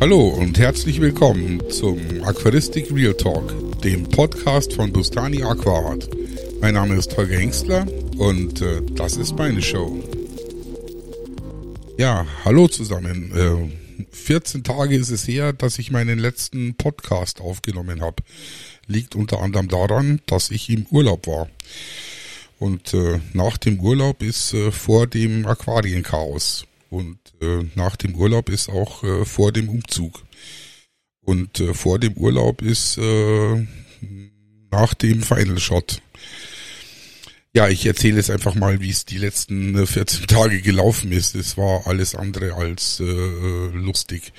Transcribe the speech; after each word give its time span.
Hallo 0.00 0.28
und 0.28 0.60
herzlich 0.60 1.00
willkommen 1.00 1.60
zum 1.70 1.98
Aquaristik 2.22 2.94
Real 2.94 3.14
Talk, 3.14 3.80
dem 3.82 4.04
Podcast 4.04 4.72
von 4.72 4.92
Bustani 4.92 5.42
Aquaart. 5.42 6.08
Mein 6.60 6.74
Name 6.74 6.94
ist 6.94 7.16
Holger 7.16 7.36
Hengstler 7.36 7.84
und 8.16 8.62
äh, 8.62 8.80
das 8.94 9.16
ist 9.16 9.36
meine 9.36 9.60
Show. 9.60 10.00
Ja, 11.96 12.24
hallo 12.44 12.68
zusammen. 12.68 13.32
Äh, 13.34 14.04
14 14.14 14.62
Tage 14.62 14.94
ist 14.94 15.10
es 15.10 15.26
her, 15.26 15.52
dass 15.52 15.80
ich 15.80 15.90
meinen 15.90 16.20
letzten 16.20 16.76
Podcast 16.76 17.40
aufgenommen 17.40 18.00
habe. 18.00 18.22
Liegt 18.86 19.16
unter 19.16 19.40
anderem 19.40 19.66
daran, 19.66 20.20
dass 20.26 20.52
ich 20.52 20.70
im 20.70 20.86
Urlaub 20.92 21.26
war. 21.26 21.48
Und 22.60 22.94
äh, 22.94 23.18
nach 23.32 23.56
dem 23.56 23.80
Urlaub 23.80 24.22
ist 24.22 24.54
äh, 24.54 24.70
vor 24.70 25.08
dem 25.08 25.44
Aquarienchaos. 25.44 26.67
Und 26.90 27.18
äh, 27.40 27.64
nach 27.74 27.96
dem 27.96 28.14
Urlaub 28.14 28.48
ist 28.48 28.68
auch 28.68 29.02
äh, 29.04 29.24
vor 29.24 29.52
dem 29.52 29.68
Umzug. 29.68 30.24
Und 31.20 31.60
äh, 31.60 31.74
vor 31.74 31.98
dem 31.98 32.14
Urlaub 32.14 32.62
ist 32.62 32.98
äh, 32.98 33.66
nach 34.70 34.94
dem 34.94 35.22
Final 35.22 35.58
Shot. 35.58 36.00
Ja, 37.52 37.68
ich 37.68 37.84
erzähle 37.86 38.16
jetzt 38.16 38.30
einfach 38.30 38.54
mal, 38.54 38.80
wie 38.80 38.90
es 38.90 39.04
die 39.04 39.18
letzten 39.18 39.86
14 39.86 40.26
Tage 40.28 40.62
gelaufen 40.62 41.12
ist. 41.12 41.34
Es 41.34 41.56
war 41.56 41.86
alles 41.86 42.14
andere 42.14 42.54
als 42.54 43.00
äh, 43.00 43.04
lustig 43.04 44.32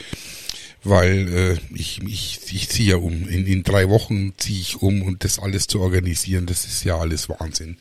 weil 0.84 1.27
äh, 1.34 1.57
ich, 1.76 2.02
ich, 2.04 2.40
ich 2.52 2.70
ziehe 2.70 2.91
ja 2.91 2.98
um. 2.98 3.27
In, 3.27 3.45
in 3.45 3.63
drei 3.63 3.90
Wochen 3.90 4.34
ziehe 4.38 4.62
ich 4.62 4.81
um 4.81 5.02
und 5.02 5.23
das 5.23 5.40
alles 5.40 5.68
zu 5.68 5.81
organisieren, 5.81 6.45
das 6.45 6.66
ist 6.66 6.84
ja 6.84 6.98
alles 6.98 7.29
Wahnsinn. 7.29 7.77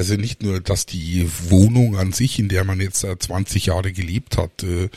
Also 0.00 0.14
nicht 0.14 0.44
nur, 0.44 0.60
dass 0.60 0.86
die 0.86 1.28
Wohnung 1.48 1.96
an 1.96 2.12
sich, 2.12 2.38
in 2.38 2.48
der 2.48 2.62
man 2.62 2.80
jetzt 2.80 3.04
20 3.04 3.66
Jahre 3.66 3.92
gelebt 3.92 4.36
hat, 4.36 4.62
äh, 4.62 4.88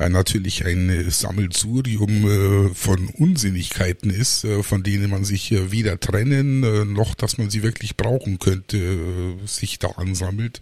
äh, 0.00 0.08
natürlich 0.08 0.66
ein 0.66 1.08
Sammelsurium 1.08 2.70
äh, 2.70 2.74
von 2.74 3.06
Unsinnigkeiten 3.06 4.10
ist, 4.10 4.42
äh, 4.42 4.64
von 4.64 4.82
denen 4.82 5.10
man 5.10 5.24
sich 5.24 5.52
äh, 5.52 5.70
weder 5.70 6.00
trennen, 6.00 6.64
äh, 6.64 6.84
noch 6.84 7.14
dass 7.14 7.38
man 7.38 7.50
sie 7.50 7.62
wirklich 7.62 7.96
brauchen 7.96 8.40
könnte, 8.40 9.36
sich 9.46 9.78
da 9.78 9.90
ansammelt. 9.90 10.60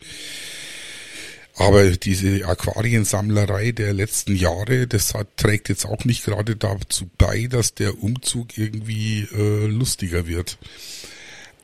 Aber 1.56 1.90
diese 1.92 2.46
Aquariensammlerei 2.46 3.72
der 3.72 3.94
letzten 3.94 4.36
Jahre, 4.36 4.86
das 4.86 5.14
hat, 5.14 5.38
trägt 5.38 5.70
jetzt 5.70 5.86
auch 5.86 6.04
nicht 6.04 6.22
gerade 6.26 6.54
dazu 6.56 7.08
bei, 7.16 7.46
dass 7.46 7.72
der 7.72 8.02
Umzug 8.02 8.58
irgendwie 8.58 9.28
lustiger 9.30 10.26
wird. 10.26 10.58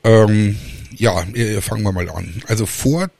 Ähm, 0.04 0.58
ja, 0.96 1.22
äh, 1.34 1.60
fangen 1.60 1.82
wir 1.82 1.92
mal 1.92 2.08
an. 2.10 2.42
Also 2.46 2.66
vor, 2.66 3.10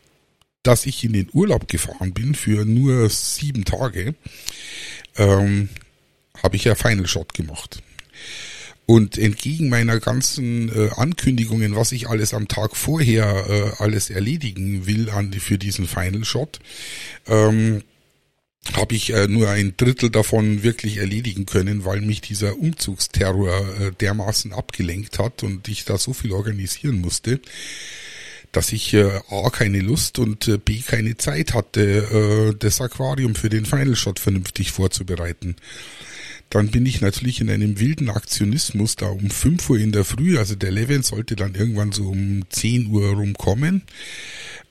dass 0.63 0.87
ich 0.87 1.05
in 1.05 1.13
den 1.13 1.29
Urlaub 1.33 1.69
gefahren 1.69 2.13
bin 2.13 2.35
für 2.35 2.65
nur 2.65 3.09
sieben 3.09 3.65
Tage, 3.65 4.15
ähm, 5.17 5.69
habe 6.43 6.57
ich 6.57 6.65
ja 6.65 6.75
Final 6.75 7.07
Shot 7.07 7.35
gemacht. 7.35 7.83
Und 8.87 9.19
entgegen 9.19 9.69
meiner 9.69 10.01
ganzen 10.01 10.69
äh, 10.69 10.91
Ankündigungen, 10.97 11.77
was 11.77 11.93
ich 11.93 12.09
alles 12.09 12.35
am 12.35 12.49
Tag 12.49 12.77
vorher 12.77 13.47
äh, 13.49 13.83
alles 13.83 14.11
erledigen 14.11 14.87
will 14.87 15.11
an, 15.11 15.33
für 15.33 15.59
diesen 15.59 15.87
Final 15.87 16.25
Shot, 16.25 16.59
ähm, 17.29 17.83
habe 18.75 18.95
ich 18.95 19.13
äh, 19.13 19.27
nur 19.27 19.49
ein 19.49 19.75
Drittel 19.77 20.11
davon 20.11 20.63
wirklich 20.63 20.99
erledigen 20.99 21.47
können, 21.47 21.85
weil 21.85 22.01
mich 22.01 22.21
dieser 22.21 22.59
Umzugsterror 22.59 23.81
äh, 23.81 23.93
dermaßen 23.93 24.53
abgelenkt 24.53 25.19
hat 25.19 25.43
und 25.43 25.69
ich 25.69 25.85
da 25.85 25.99
so 25.99 26.13
viel 26.13 26.33
organisieren 26.33 27.01
musste, 27.01 27.41
dass 28.53 28.73
ich 28.73 28.93
äh, 28.95 29.21
A 29.31 29.51
keine 29.51 29.81
Lust 29.81 30.19
und 30.19 30.47
äh, 30.49 30.59
B 30.59 30.81
keine 30.81 31.17
Zeit 31.17 31.55
hatte, 31.55 32.51
äh, 32.53 32.55
das 32.59 32.81
Aquarium 32.81 33.35
für 33.35 33.49
den 33.49 33.65
Final 33.65 33.97
Shot 33.97 34.19
vernünftig 34.19 34.73
vorzubereiten. 34.73 35.57
Dann 36.51 36.69
bin 36.69 36.85
ich 36.85 37.01
natürlich 37.01 37.41
in 37.41 37.49
einem 37.49 37.79
wilden 37.79 38.11
Aktionismus 38.11 38.97
da 38.97 39.07
um 39.07 39.31
5 39.31 39.71
Uhr 39.71 39.79
in 39.79 39.93
der 39.93 40.05
Früh, 40.05 40.39
also 40.39 40.55
der 40.55 40.73
Levent 40.73 41.07
sollte 41.07 41.37
dann 41.37 41.55
irgendwann 41.55 41.93
so 41.93 42.09
um 42.09 42.43
10 42.51 42.89
Uhr 42.89 43.11
rumkommen 43.13 43.83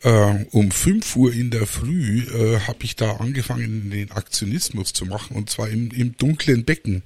äh, 0.03 0.45
um 0.51 0.71
5 0.71 1.15
Uhr 1.15 1.33
in 1.33 1.51
der 1.51 1.67
Früh 1.67 2.21
äh, 2.21 2.59
habe 2.61 2.79
ich 2.83 2.95
da 2.95 3.17
angefangen, 3.17 3.89
den 3.89 4.11
Aktionismus 4.11 4.93
zu 4.93 5.05
machen 5.05 5.35
und 5.35 5.49
zwar 5.49 5.69
im, 5.69 5.91
im 5.91 6.15
dunklen 6.17 6.63
Becken. 6.63 7.03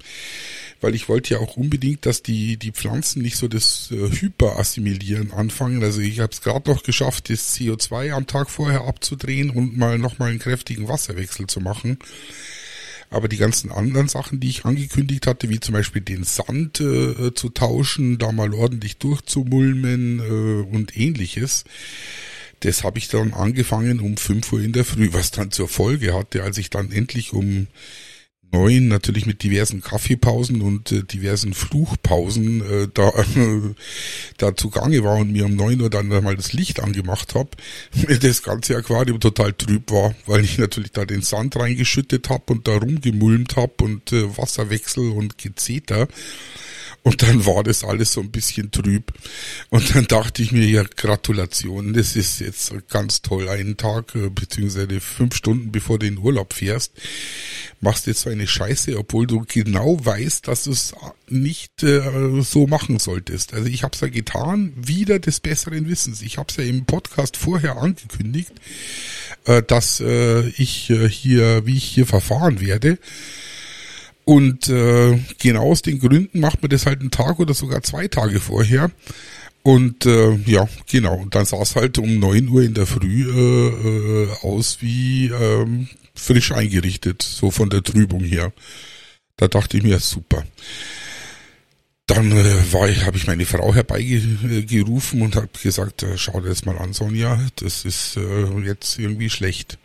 Weil 0.81 0.95
ich 0.95 1.09
wollte 1.09 1.33
ja 1.33 1.39
auch 1.39 1.55
unbedingt, 1.55 2.05
dass 2.05 2.21
die, 2.21 2.57
die 2.57 2.71
Pflanzen 2.71 3.21
nicht 3.21 3.37
so 3.37 3.47
das 3.47 3.89
äh, 3.91 4.11
Hyperassimilieren 4.11 5.31
anfangen. 5.31 5.83
Also 5.83 6.01
ich 6.01 6.19
habe 6.19 6.33
es 6.33 6.41
gerade 6.41 6.69
noch 6.69 6.83
geschafft, 6.83 7.29
das 7.29 7.57
CO2 7.57 8.11
am 8.11 8.27
Tag 8.27 8.49
vorher 8.49 8.81
abzudrehen 8.81 9.49
und 9.49 9.77
mal 9.77 9.97
nochmal 9.97 10.29
einen 10.29 10.39
kräftigen 10.39 10.87
Wasserwechsel 10.87 11.47
zu 11.47 11.61
machen. 11.61 11.97
Aber 13.09 13.27
die 13.27 13.37
ganzen 13.37 13.71
anderen 13.71 14.07
Sachen, 14.07 14.39
die 14.39 14.49
ich 14.49 14.65
angekündigt 14.65 15.27
hatte, 15.27 15.49
wie 15.49 15.59
zum 15.59 15.73
Beispiel 15.73 16.01
den 16.01 16.23
Sand 16.23 16.79
äh, 16.79 17.33
zu 17.33 17.49
tauschen, 17.49 18.17
da 18.17 18.31
mal 18.31 18.53
ordentlich 18.53 18.97
durchzumulmen 18.97 20.19
äh, 20.19 20.75
und 20.75 20.97
ähnliches, 20.97 21.65
das 22.61 22.83
habe 22.83 22.97
ich 22.97 23.09
dann 23.09 23.33
angefangen 23.33 23.99
um 23.99 24.15
5 24.15 24.53
Uhr 24.53 24.61
in 24.61 24.71
der 24.71 24.85
Früh, 24.85 25.09
was 25.11 25.31
dann 25.31 25.51
zur 25.51 25.67
Folge 25.67 26.13
hatte, 26.13 26.43
als 26.43 26.57
ich 26.57 26.69
dann 26.69 26.91
endlich 26.91 27.33
um 27.33 27.67
neun 28.53 28.87
natürlich 28.87 29.25
mit 29.25 29.43
diversen 29.43 29.81
Kaffeepausen 29.81 30.61
und 30.61 30.91
äh, 30.91 31.03
diversen 31.03 31.53
Fluchpausen 31.53 32.61
äh, 32.61 32.87
da 32.93 33.09
äh, 33.09 33.75
da 34.37 34.55
zugange 34.55 35.03
war 35.03 35.17
und 35.17 35.31
mir 35.31 35.45
um 35.45 35.55
neun 35.55 35.81
Uhr 35.81 35.89
dann 35.89 36.07
mal 36.07 36.35
das 36.35 36.53
Licht 36.53 36.79
angemacht 36.79 37.35
habe, 37.35 37.49
das 38.21 38.43
ganze 38.43 38.77
Aquarium 38.77 39.19
total 39.19 39.53
trüb 39.53 39.91
war, 39.91 40.15
weil 40.27 40.43
ich 40.43 40.57
natürlich 40.57 40.91
da 40.91 41.05
den 41.05 41.21
Sand 41.21 41.55
reingeschüttet 41.55 42.29
habe 42.29 42.53
und 42.53 42.67
da 42.67 42.77
rumgemulmt 42.77 43.55
habe 43.57 43.73
und 43.81 44.13
äh, 44.13 44.37
Wasserwechsel 44.37 45.11
und 45.11 45.37
Gezeter 45.37 46.07
und 47.03 47.21
dann 47.21 47.45
war 47.45 47.63
das 47.63 47.83
alles 47.83 48.13
so 48.13 48.21
ein 48.21 48.31
bisschen 48.31 48.71
trüb. 48.71 49.11
Und 49.69 49.93
dann 49.93 50.05
dachte 50.05 50.41
ich 50.41 50.53
mir, 50.53 50.65
ja, 50.65 50.83
Gratulation, 50.83 51.93
das 51.93 52.15
ist 52.15 52.39
jetzt 52.39 52.73
ganz 52.89 53.21
toll. 53.21 53.49
Einen 53.49 53.75
Tag, 53.75 54.15
äh, 54.15 54.29
beziehungsweise 54.29 55.01
fünf 55.01 55.35
Stunden 55.35 55.71
bevor 55.71 55.99
du 55.99 56.07
in 56.07 56.17
Urlaub 56.17 56.53
fährst, 56.53 56.93
machst 57.81 58.07
jetzt 58.07 58.21
so 58.21 58.29
eine 58.29 58.47
Scheiße, 58.47 58.97
obwohl 58.97 59.27
du 59.27 59.43
genau 59.45 60.03
weißt, 60.03 60.47
dass 60.47 60.63
du 60.63 60.71
es 60.71 60.93
nicht 61.27 61.83
äh, 61.83 62.41
so 62.41 62.67
machen 62.67 62.99
solltest. 62.99 63.53
Also 63.53 63.67
ich 63.67 63.83
habe 63.83 63.93
es 63.93 63.99
ja 63.99 64.07
getan, 64.07 64.71
wieder 64.77 65.19
des 65.19 65.41
besseren 65.41 65.89
Wissens. 65.89 66.21
Ich 66.21 66.37
habe 66.37 66.47
es 66.49 66.55
ja 66.55 66.63
im 66.63 66.85
Podcast 66.85 67.35
vorher 67.35 67.77
angekündigt, 67.77 68.53
äh, 69.45 69.61
dass 69.61 69.99
äh, 69.99 70.47
ich 70.51 70.89
äh, 70.89 71.09
hier, 71.09 71.65
wie 71.65 71.75
ich 71.75 71.83
hier 71.83 72.05
verfahren 72.05 72.61
werde. 72.61 72.97
Und 74.25 74.69
äh, 74.69 75.19
genau 75.39 75.71
aus 75.71 75.81
den 75.81 75.99
Gründen 75.99 76.39
macht 76.39 76.61
man 76.61 76.69
das 76.69 76.85
halt 76.85 77.01
einen 77.01 77.11
Tag 77.11 77.39
oder 77.39 77.53
sogar 77.53 77.83
zwei 77.83 78.07
Tage 78.07 78.39
vorher. 78.39 78.91
Und 79.63 80.05
äh, 80.05 80.35
ja, 80.45 80.67
genau. 80.89 81.15
Und 81.15 81.35
dann 81.35 81.45
sah 81.45 81.61
es 81.61 81.75
halt 81.75 81.97
um 81.97 82.19
neun 82.19 82.47
Uhr 82.49 82.63
in 82.63 82.73
der 82.73 82.85
Früh 82.85 83.29
äh, 83.29 83.67
äh, 83.67 84.29
aus 84.41 84.77
wie 84.81 85.27
ähm, 85.27 85.87
frisch 86.13 86.51
eingerichtet, 86.51 87.21
so 87.21 87.51
von 87.51 87.69
der 87.69 87.83
Trübung 87.83 88.23
her. 88.23 88.51
Da 89.37 89.47
dachte 89.47 89.77
ich 89.77 89.83
mir, 89.83 89.99
super. 89.99 90.43
Dann 92.07 92.31
äh, 92.31 92.89
ich, 92.91 93.05
habe 93.05 93.17
ich 93.17 93.27
meine 93.27 93.45
Frau 93.45 93.73
herbeigerufen 93.73 95.21
und 95.21 95.35
habe 95.35 95.49
gesagt, 95.61 96.03
äh, 96.03 96.17
schau 96.17 96.41
dir 96.41 96.49
das 96.49 96.65
mal 96.65 96.77
an, 96.77 96.93
Sonja, 96.93 97.39
das 97.55 97.85
ist 97.85 98.17
äh, 98.17 98.59
jetzt 98.65 98.99
irgendwie 98.99 99.29
schlecht 99.29 99.77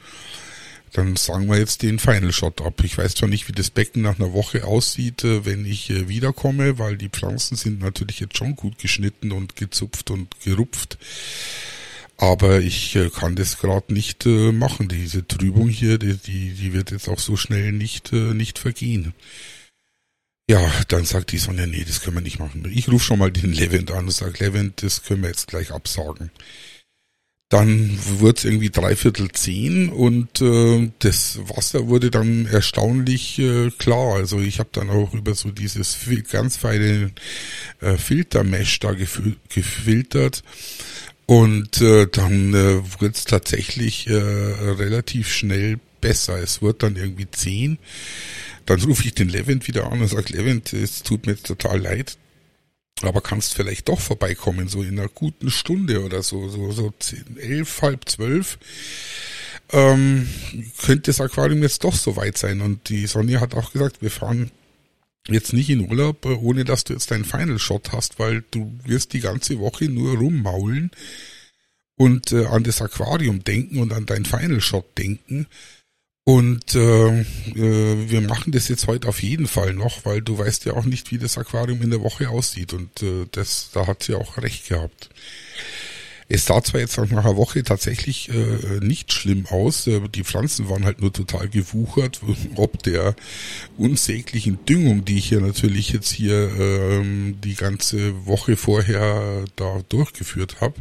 dann 0.93 1.16
sagen 1.16 1.49
wir 1.49 1.59
jetzt 1.59 1.82
den 1.82 1.99
Final 1.99 2.32
Shot 2.32 2.60
ab. 2.60 2.82
Ich 2.82 2.99
weiß 2.99 3.15
zwar 3.15 3.28
nicht, 3.28 3.49
wie 3.49 3.53
das 3.53 3.71
Becken 3.71 4.03
nach 4.03 4.19
einer 4.19 4.32
Woche 4.32 4.65
aussieht, 4.65 5.25
äh, 5.25 5.44
wenn 5.44 5.65
ich 5.65 5.91
äh, 5.91 6.09
wiederkomme, 6.09 6.78
weil 6.78 6.97
die 6.97 7.09
Pflanzen 7.09 7.56
sind 7.56 7.81
natürlich 7.81 8.21
jetzt 8.21 8.37
schon 8.37 8.56
gut 8.56 8.78
geschnitten 8.78 9.32
und 9.32 9.56
gezupft 9.56 10.10
und 10.10 10.28
gerupft. 10.41 10.99
Aber 12.16 12.60
ich 12.60 12.97
äh, 12.97 13.10
kann 13.10 13.37
das 13.37 13.59
gerade 13.59 13.93
nicht 13.93 14.26
machen. 14.26 14.88
Diese 14.88 15.26
Trübung 15.26 15.69
hier, 15.69 15.99
die, 15.99 16.16
die, 16.16 16.50
die 16.50 16.72
wird 16.72 16.91
jetzt 16.91 17.09
auch 17.09 17.20
so 17.20 17.37
schnell 17.37 17.72
nicht, 17.72 18.12
nicht 18.12 18.58
vergehen. 18.58 19.14
Ja, 20.50 20.67
dann 20.88 21.05
sagt 21.05 21.32
die 21.32 21.38
Sonja, 21.38 21.67
nee, 21.67 21.85
das 21.87 22.00
können 22.00 22.17
wir 22.17 22.23
nicht 22.23 22.38
machen. 22.38 22.64
Ich 22.75 22.88
rufe 22.88 23.05
schon 23.05 23.19
mal 23.19 23.31
den 23.31 23.52
Levent 23.52 23.90
an 23.90 24.06
und 24.06 24.11
sage, 24.11 24.43
Levent, 24.43 24.82
das 24.82 25.02
können 25.02 25.23
wir 25.23 25.29
jetzt 25.29 25.46
gleich 25.46 25.73
absagen. 25.73 26.31
Dann 27.49 27.99
wurde 28.19 28.39
es 28.39 28.45
irgendwie 28.45 28.69
dreiviertel 28.69 29.33
zehn 29.33 29.89
und 29.89 30.43
äh, 30.43 30.91
das 30.99 31.39
Wasser 31.45 31.87
wurde 31.89 32.11
dann 32.11 32.45
erstaunlich 32.45 33.39
äh, 33.39 33.71
klar. 33.71 34.17
Also 34.17 34.39
ich 34.39 34.59
habe 34.59 34.69
dann 34.73 34.91
auch 34.91 35.15
über 35.15 35.35
so 35.35 35.50
dieses 35.50 35.97
ganz 36.31 36.59
feine 36.59 37.11
äh, 37.81 37.97
Filtermesh 37.97 38.81
da 38.81 38.93
gef 38.93 39.23
gefiltert. 39.49 40.43
Und 41.25 41.81
äh, 41.81 42.06
dann 42.06 42.53
äh, 42.53 42.83
wurde 43.00 43.12
es 43.15 43.25
tatsächlich 43.25 44.09
äh, 44.09 44.15
relativ 44.15 45.33
schnell 45.33 45.79
besser. 46.03 46.39
Es 46.43 46.61
wird 46.61 46.83
dann 46.83 46.97
irgendwie 46.97 47.31
zehn. 47.31 47.79
Dann 48.67 48.83
rufe 48.83 49.05
ich 49.06 49.15
den 49.15 49.31
Levent 49.31 49.69
wieder 49.69 49.91
an 49.91 50.03
und 50.03 50.09
sage, 50.09 50.35
Levent, 50.35 50.75
es 50.75 51.03
tut 51.03 51.27
mir 51.27 51.37
total 51.37 51.81
leid 51.81 52.19
aber 53.03 53.21
kannst 53.21 53.55
vielleicht 53.55 53.89
doch 53.89 54.00
vorbeikommen, 54.00 54.69
so 54.69 54.83
in 54.83 54.99
einer 54.99 55.09
guten 55.09 55.50
Stunde 55.50 56.05
oder 56.05 56.23
so, 56.23 56.49
so, 56.49 56.73
so 56.73 56.93
zehn, 56.99 57.37
elf, 57.39 57.83
halb 57.83 58.09
zwölf. 58.09 58.59
ähm, 59.73 60.29
könnte 60.79 61.11
das 61.11 61.21
Aquarium 61.21 61.62
jetzt 61.62 61.85
doch 61.85 61.95
so 61.95 62.17
weit 62.17 62.39
sein. 62.39 62.61
Und 62.61 62.89
die 62.89 63.06
Sonja 63.06 63.41
hat 63.41 63.55
auch 63.55 63.73
gesagt, 63.73 64.03
wir 64.03 64.11
fahren 64.11 64.50
jetzt 65.29 65.53
nicht 65.53 65.71
in 65.71 65.89
Urlaub, 65.89 66.25
äh, 66.25 66.29
ohne 66.29 66.65
dass 66.65 66.85
du 66.85 66.95
jetzt 66.95 67.11
deinen 67.11 67.25
Final 67.25 67.59
Shot 67.59 67.93
hast, 67.93 68.19
weil 68.19 68.45
du 68.50 68.73
wirst 68.85 69.12
die 69.12 69.21
ganze 69.21 69.59
Woche 69.59 69.85
nur 69.87 70.17
rummaulen 70.17 70.91
und 71.97 72.33
äh, 72.33 72.47
an 72.47 72.65
das 72.65 72.81
Aquarium 72.81 73.45
denken 73.45 73.81
und 73.81 73.93
an 73.93 74.06
deinen 74.06 74.25
Final 74.25 74.61
Shot 74.61 74.97
denken. 74.97 75.47
Und 76.28 76.75
äh, 76.75 77.20
äh, 77.20 78.10
wir 78.10 78.20
machen 78.20 78.52
das 78.52 78.69
jetzt 78.69 78.86
heute 78.86 79.08
auf 79.08 79.22
jeden 79.22 79.46
Fall 79.46 79.72
noch, 79.72 80.04
weil 80.04 80.20
du 80.20 80.36
weißt 80.36 80.66
ja 80.66 80.75
auch 80.75 80.84
nicht, 80.84 81.10
wie 81.10 81.16
das 81.16 81.38
Aquarium 81.38 81.80
in 81.80 81.88
der 81.88 82.02
Woche 82.02 82.28
aussieht. 82.28 82.75
Und 82.75 83.02
äh, 83.02 83.25
das, 83.32 83.70
da 83.72 83.86
hat 83.86 84.02
sie 84.02 84.14
auch 84.14 84.36
recht 84.36 84.69
gehabt. 84.69 85.08
Es 86.28 86.44
sah 86.44 86.62
zwar 86.62 86.82
jetzt 86.82 86.98
nach 86.98 87.10
einer 87.10 87.36
Woche 87.38 87.62
tatsächlich 87.62 88.28
äh, 88.28 88.78
nicht 88.80 89.10
schlimm 89.10 89.46
aus, 89.46 89.86
äh, 89.86 90.02
die 90.14 90.22
Pflanzen 90.22 90.69
waren 90.69 90.84
halt 90.84 91.00
nur 91.00 91.14
total 91.14 91.48
gewuchert, 91.48 92.20
ob 92.56 92.82
der 92.82 93.16
unsäglichen 93.78 94.62
Düngung, 94.66 95.06
die 95.06 95.16
ich 95.16 95.30
hier 95.30 95.40
natürlich 95.40 95.92
jetzt 95.92 96.10
hier 96.10 96.50
ähm, 96.60 97.38
die 97.42 97.54
ganze 97.54 98.26
Woche 98.26 98.58
vorher 98.58 99.46
da 99.56 99.80
durchgeführt 99.88 100.60
habe. 100.60 100.75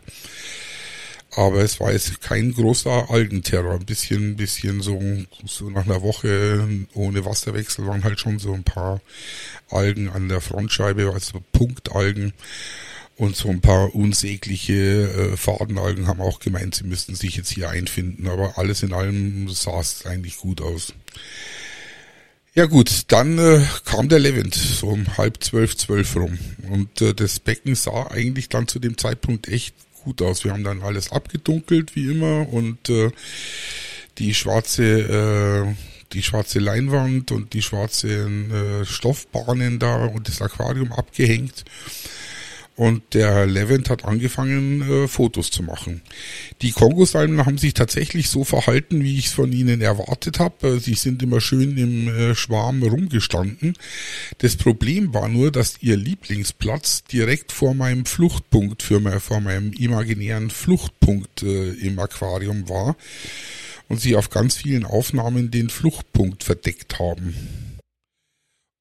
Aber 1.38 1.62
es 1.62 1.80
war 1.80 1.92
jetzt 1.92 2.20
kein 2.20 2.52
großer 2.52 3.12
Algenterror. 3.12 3.76
Ein 3.76 3.86
bisschen, 3.86 4.38
bisschen 4.38 4.82
so, 4.82 5.00
so 5.46 5.70
nach 5.70 5.86
einer 5.86 6.02
Woche 6.02 6.68
ohne 6.96 7.26
Wasserwechsel 7.26 7.86
waren 7.86 8.04
halt 8.04 8.20
schon 8.20 8.40
so 8.40 8.54
ein 8.54 8.64
paar 8.64 9.02
Algen 9.70 10.10
an 10.10 10.30
der 10.30 10.42
Frontscheibe, 10.42 11.12
also 11.14 11.44
Punktalgen. 11.52 12.34
Und 13.18 13.36
so 13.36 13.50
ein 13.50 13.62
paar 13.62 13.94
unsägliche 13.94 15.34
äh, 15.34 15.38
Fadenalgen 15.38 16.08
haben 16.08 16.22
auch 16.22 16.40
gemeint, 16.40 16.74
sie 16.74 16.86
müssten 16.86 17.14
sich 17.14 17.36
jetzt 17.36 17.52
hier 17.52 17.70
einfinden. 17.70 18.28
Aber 18.28 18.58
alles 18.58 18.82
in 18.82 18.92
allem 18.92 19.48
sah 19.50 19.80
es 19.80 20.08
eigentlich 20.08 20.38
gut 20.38 20.60
aus. 20.60 20.94
Ja 22.56 22.66
gut, 22.66 23.04
dann 23.10 23.38
äh, 23.38 23.62
kam 23.86 24.10
der 24.10 24.18
Levent, 24.18 24.56
so 24.56 24.88
um 24.88 25.20
halb 25.20 25.44
zwölf, 25.44 25.78
zwölf 25.78 26.16
rum. 26.16 26.40
Und 26.72 27.00
äh, 27.04 27.14
das 27.14 27.40
Becken 27.40 27.76
sah 27.76 28.08
eigentlich 28.08 28.50
dann 28.50 28.68
zu 28.68 28.80
dem 28.80 28.98
Zeitpunkt 28.98 29.48
echt 29.48 29.76
gut 30.04 30.22
aus. 30.22 30.44
Wir 30.44 30.52
haben 30.52 30.64
dann 30.64 30.82
alles 30.82 31.12
abgedunkelt, 31.12 31.96
wie 31.96 32.12
immer, 32.12 32.48
und 32.52 32.90
äh, 32.90 33.12
die 34.18 34.34
schwarze... 34.34 34.84
Äh, 34.84 35.76
die 36.14 36.24
schwarze 36.24 36.60
Leinwand 36.60 37.34
und 37.34 37.52
die 37.52 37.62
schwarzen 37.62 38.50
äh, 38.50 38.86
Stoffbahnen 38.86 39.78
da 39.78 40.06
und 40.06 40.28
das 40.30 40.42
Aquarium 40.42 40.94
abgehängt. 40.94 41.66
Und 42.78 43.16
der 43.16 43.48
Levent 43.48 43.90
hat 43.90 44.06
angefangen, 44.06 44.84
äh, 44.84 45.08
Fotos 45.08 45.50
zu 45.50 45.64
machen. 45.64 46.04
Die 46.62 46.72
Kongosalmen 46.72 47.44
haben 47.44 47.58
sich 47.58 47.74
tatsächlich 47.74 48.30
so 48.30 48.44
verhalten, 48.44 49.04
wie 49.04 49.18
ich 49.18 49.26
es 49.26 49.34
von 49.34 49.52
ihnen 49.52 49.82
erwartet 49.82 50.38
habe. 50.38 50.76
Äh, 50.76 50.80
sie 50.80 50.94
sind 50.94 51.24
immer 51.24 51.42
schön 51.42 51.76
im 51.76 52.08
äh, 52.08 52.36
Schwarm 52.36 52.84
rumgestanden. 52.84 53.74
Das 54.38 54.58
Problem 54.58 55.12
war 55.12 55.28
nur, 55.28 55.52
dass 55.52 55.82
ihr 55.82 55.98
Lieblingsplatz 55.98 57.04
direkt 57.06 57.52
vor 57.52 57.74
meinem 57.74 58.06
Fluchtpunkt, 58.06 58.84
für 58.84 59.00
mein, 59.00 59.20
vor 59.22 59.42
meinem 59.42 59.74
imaginären 59.74 60.52
Fluchtpunkt 60.52 61.42
äh, 61.42 61.72
im 61.72 61.98
Aquarium 61.98 62.70
war 62.70 62.96
und 63.88 64.00
sie 64.00 64.16
auf 64.16 64.30
ganz 64.30 64.56
vielen 64.56 64.86
Aufnahmen 64.86 65.50
den 65.50 65.70
Fluchtpunkt 65.70 66.44
verdeckt 66.44 67.00
haben. 67.00 67.67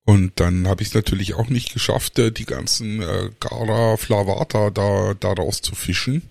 Und 0.06 0.35
dann 0.37 0.69
habe 0.69 0.82
ich 0.82 0.88
es 0.88 0.94
natürlich 0.94 1.35
auch 1.35 1.49
nicht 1.49 1.75
geschafft, 1.75 2.19
äh, 2.20 2.31
die 2.31 2.47
ganzen 2.47 3.03
äh, 3.03 3.31
Gara 3.41 3.97
Flavata 3.97 4.70
da, 4.70 5.14
da 5.19 5.32
rauszufischen. 5.32 6.23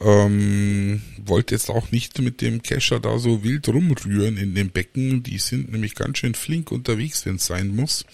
Ähm, 0.00 1.00
wollte 1.24 1.54
jetzt 1.54 1.70
auch 1.70 1.92
nicht 1.92 2.18
mit 2.18 2.40
dem 2.40 2.60
Kescher 2.60 2.98
da 2.98 3.20
so 3.20 3.44
wild 3.44 3.68
rumrühren 3.68 4.36
in 4.36 4.56
dem 4.56 4.70
Becken. 4.70 5.22
Die 5.22 5.38
sind 5.38 5.70
nämlich 5.70 5.94
ganz 5.94 6.18
schön 6.18 6.34
flink 6.34 6.72
unterwegs, 6.72 7.24
wenn 7.24 7.36
es 7.36 7.46
sein 7.46 7.68
muss. 7.68 8.04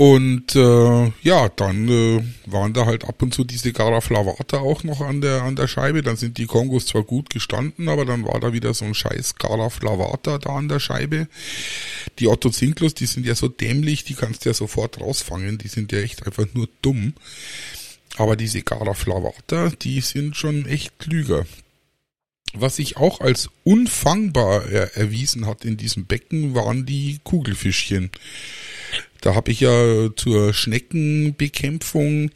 Und 0.00 0.56
äh, 0.56 1.12
ja, 1.20 1.50
dann 1.50 1.86
äh, 1.90 2.24
waren 2.46 2.72
da 2.72 2.86
halt 2.86 3.04
ab 3.04 3.20
und 3.20 3.34
zu 3.34 3.44
diese 3.44 3.74
Garaflavata 3.74 4.56
auch 4.56 4.82
noch 4.82 5.02
an 5.02 5.20
der 5.20 5.42
an 5.42 5.56
der 5.56 5.68
Scheibe. 5.68 6.00
Dann 6.00 6.16
sind 6.16 6.38
die 6.38 6.46
Kongos 6.46 6.86
zwar 6.86 7.02
gut 7.02 7.28
gestanden, 7.28 7.86
aber 7.90 8.06
dann 8.06 8.24
war 8.24 8.40
da 8.40 8.54
wieder 8.54 8.72
so 8.72 8.86
ein 8.86 8.94
scheiß 8.94 9.34
Garaflavata 9.34 10.38
da 10.38 10.56
an 10.56 10.68
der 10.68 10.80
Scheibe. 10.80 11.28
Die 12.18 12.28
Otto 12.28 12.48
Zinklus, 12.48 12.94
die 12.94 13.04
sind 13.04 13.26
ja 13.26 13.34
so 13.34 13.48
dämlich, 13.48 14.04
die 14.04 14.14
kannst 14.14 14.46
du 14.46 14.48
ja 14.48 14.54
sofort 14.54 14.98
rausfangen. 15.02 15.58
Die 15.58 15.68
sind 15.68 15.92
ja 15.92 15.98
echt 15.98 16.26
einfach 16.26 16.46
nur 16.54 16.70
dumm. 16.80 17.12
Aber 18.16 18.36
diese 18.36 18.62
Garaflavata, 18.62 19.68
die 19.82 20.00
sind 20.00 20.34
schon 20.34 20.64
echt 20.64 20.98
klüger. 20.98 21.44
Was 22.54 22.76
sich 22.76 22.96
auch 22.96 23.20
als 23.20 23.50
unfangbar 23.64 24.64
er 24.64 24.96
erwiesen 24.96 25.46
hat 25.46 25.66
in 25.66 25.76
diesem 25.76 26.06
Becken, 26.06 26.54
waren 26.54 26.86
die 26.86 27.20
Kugelfischchen. 27.22 28.10
Da 29.20 29.34
habe 29.34 29.50
ich 29.50 29.60
ja 29.60 30.08
zur 30.16 30.54
Schneckenbekämpfung 30.54 32.30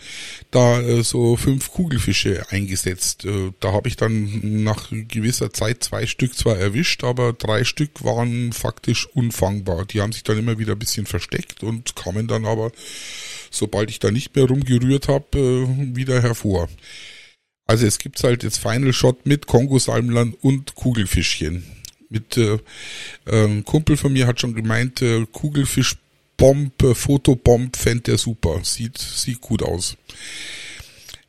da 0.50 0.80
äh, 0.80 1.02
so 1.02 1.36
fünf 1.36 1.70
Kugelfische 1.70 2.44
eingesetzt. 2.50 3.24
Äh, 3.24 3.52
da 3.60 3.72
habe 3.72 3.88
ich 3.88 3.96
dann 3.96 4.62
nach 4.64 4.90
gewisser 4.90 5.52
Zeit 5.52 5.82
zwei 5.82 6.06
Stück 6.06 6.34
zwar 6.34 6.56
erwischt, 6.58 7.04
aber 7.04 7.32
drei 7.32 7.64
Stück 7.64 8.04
waren 8.04 8.52
faktisch 8.52 9.06
unfangbar. 9.06 9.86
Die 9.86 10.00
haben 10.00 10.12
sich 10.12 10.24
dann 10.24 10.38
immer 10.38 10.58
wieder 10.58 10.72
ein 10.72 10.78
bisschen 10.78 11.06
versteckt 11.06 11.62
und 11.62 11.96
kamen 11.96 12.26
dann 12.26 12.44
aber, 12.44 12.70
sobald 13.50 13.90
ich 13.90 13.98
da 13.98 14.10
nicht 14.10 14.36
mehr 14.36 14.44
rumgerührt 14.44 15.08
habe, 15.08 15.38
äh, 15.38 15.96
wieder 15.96 16.22
hervor. 16.22 16.68
Also 17.66 17.86
es 17.86 17.98
gibt 17.98 18.22
halt 18.22 18.42
jetzt 18.42 18.58
Final 18.58 18.92
Shot 18.92 19.24
mit 19.24 19.46
Kongosalmlern 19.46 20.34
und 20.34 20.74
Kugelfischchen. 20.74 21.64
Mit 22.10 22.36
äh, 22.36 22.58
ein 23.26 23.64
Kumpel 23.64 23.96
von 23.96 24.12
mir 24.12 24.26
hat 24.26 24.38
schon 24.38 24.54
gemeint, 24.54 25.00
äh, 25.00 25.24
Kugelfisch 25.32 25.96
Bomb, 26.36 26.72
Fotobomb 26.94 27.76
fände 27.76 28.12
er 28.12 28.18
super. 28.18 28.60
Sieht, 28.62 28.98
sieht 28.98 29.40
gut 29.40 29.62
aus. 29.62 29.96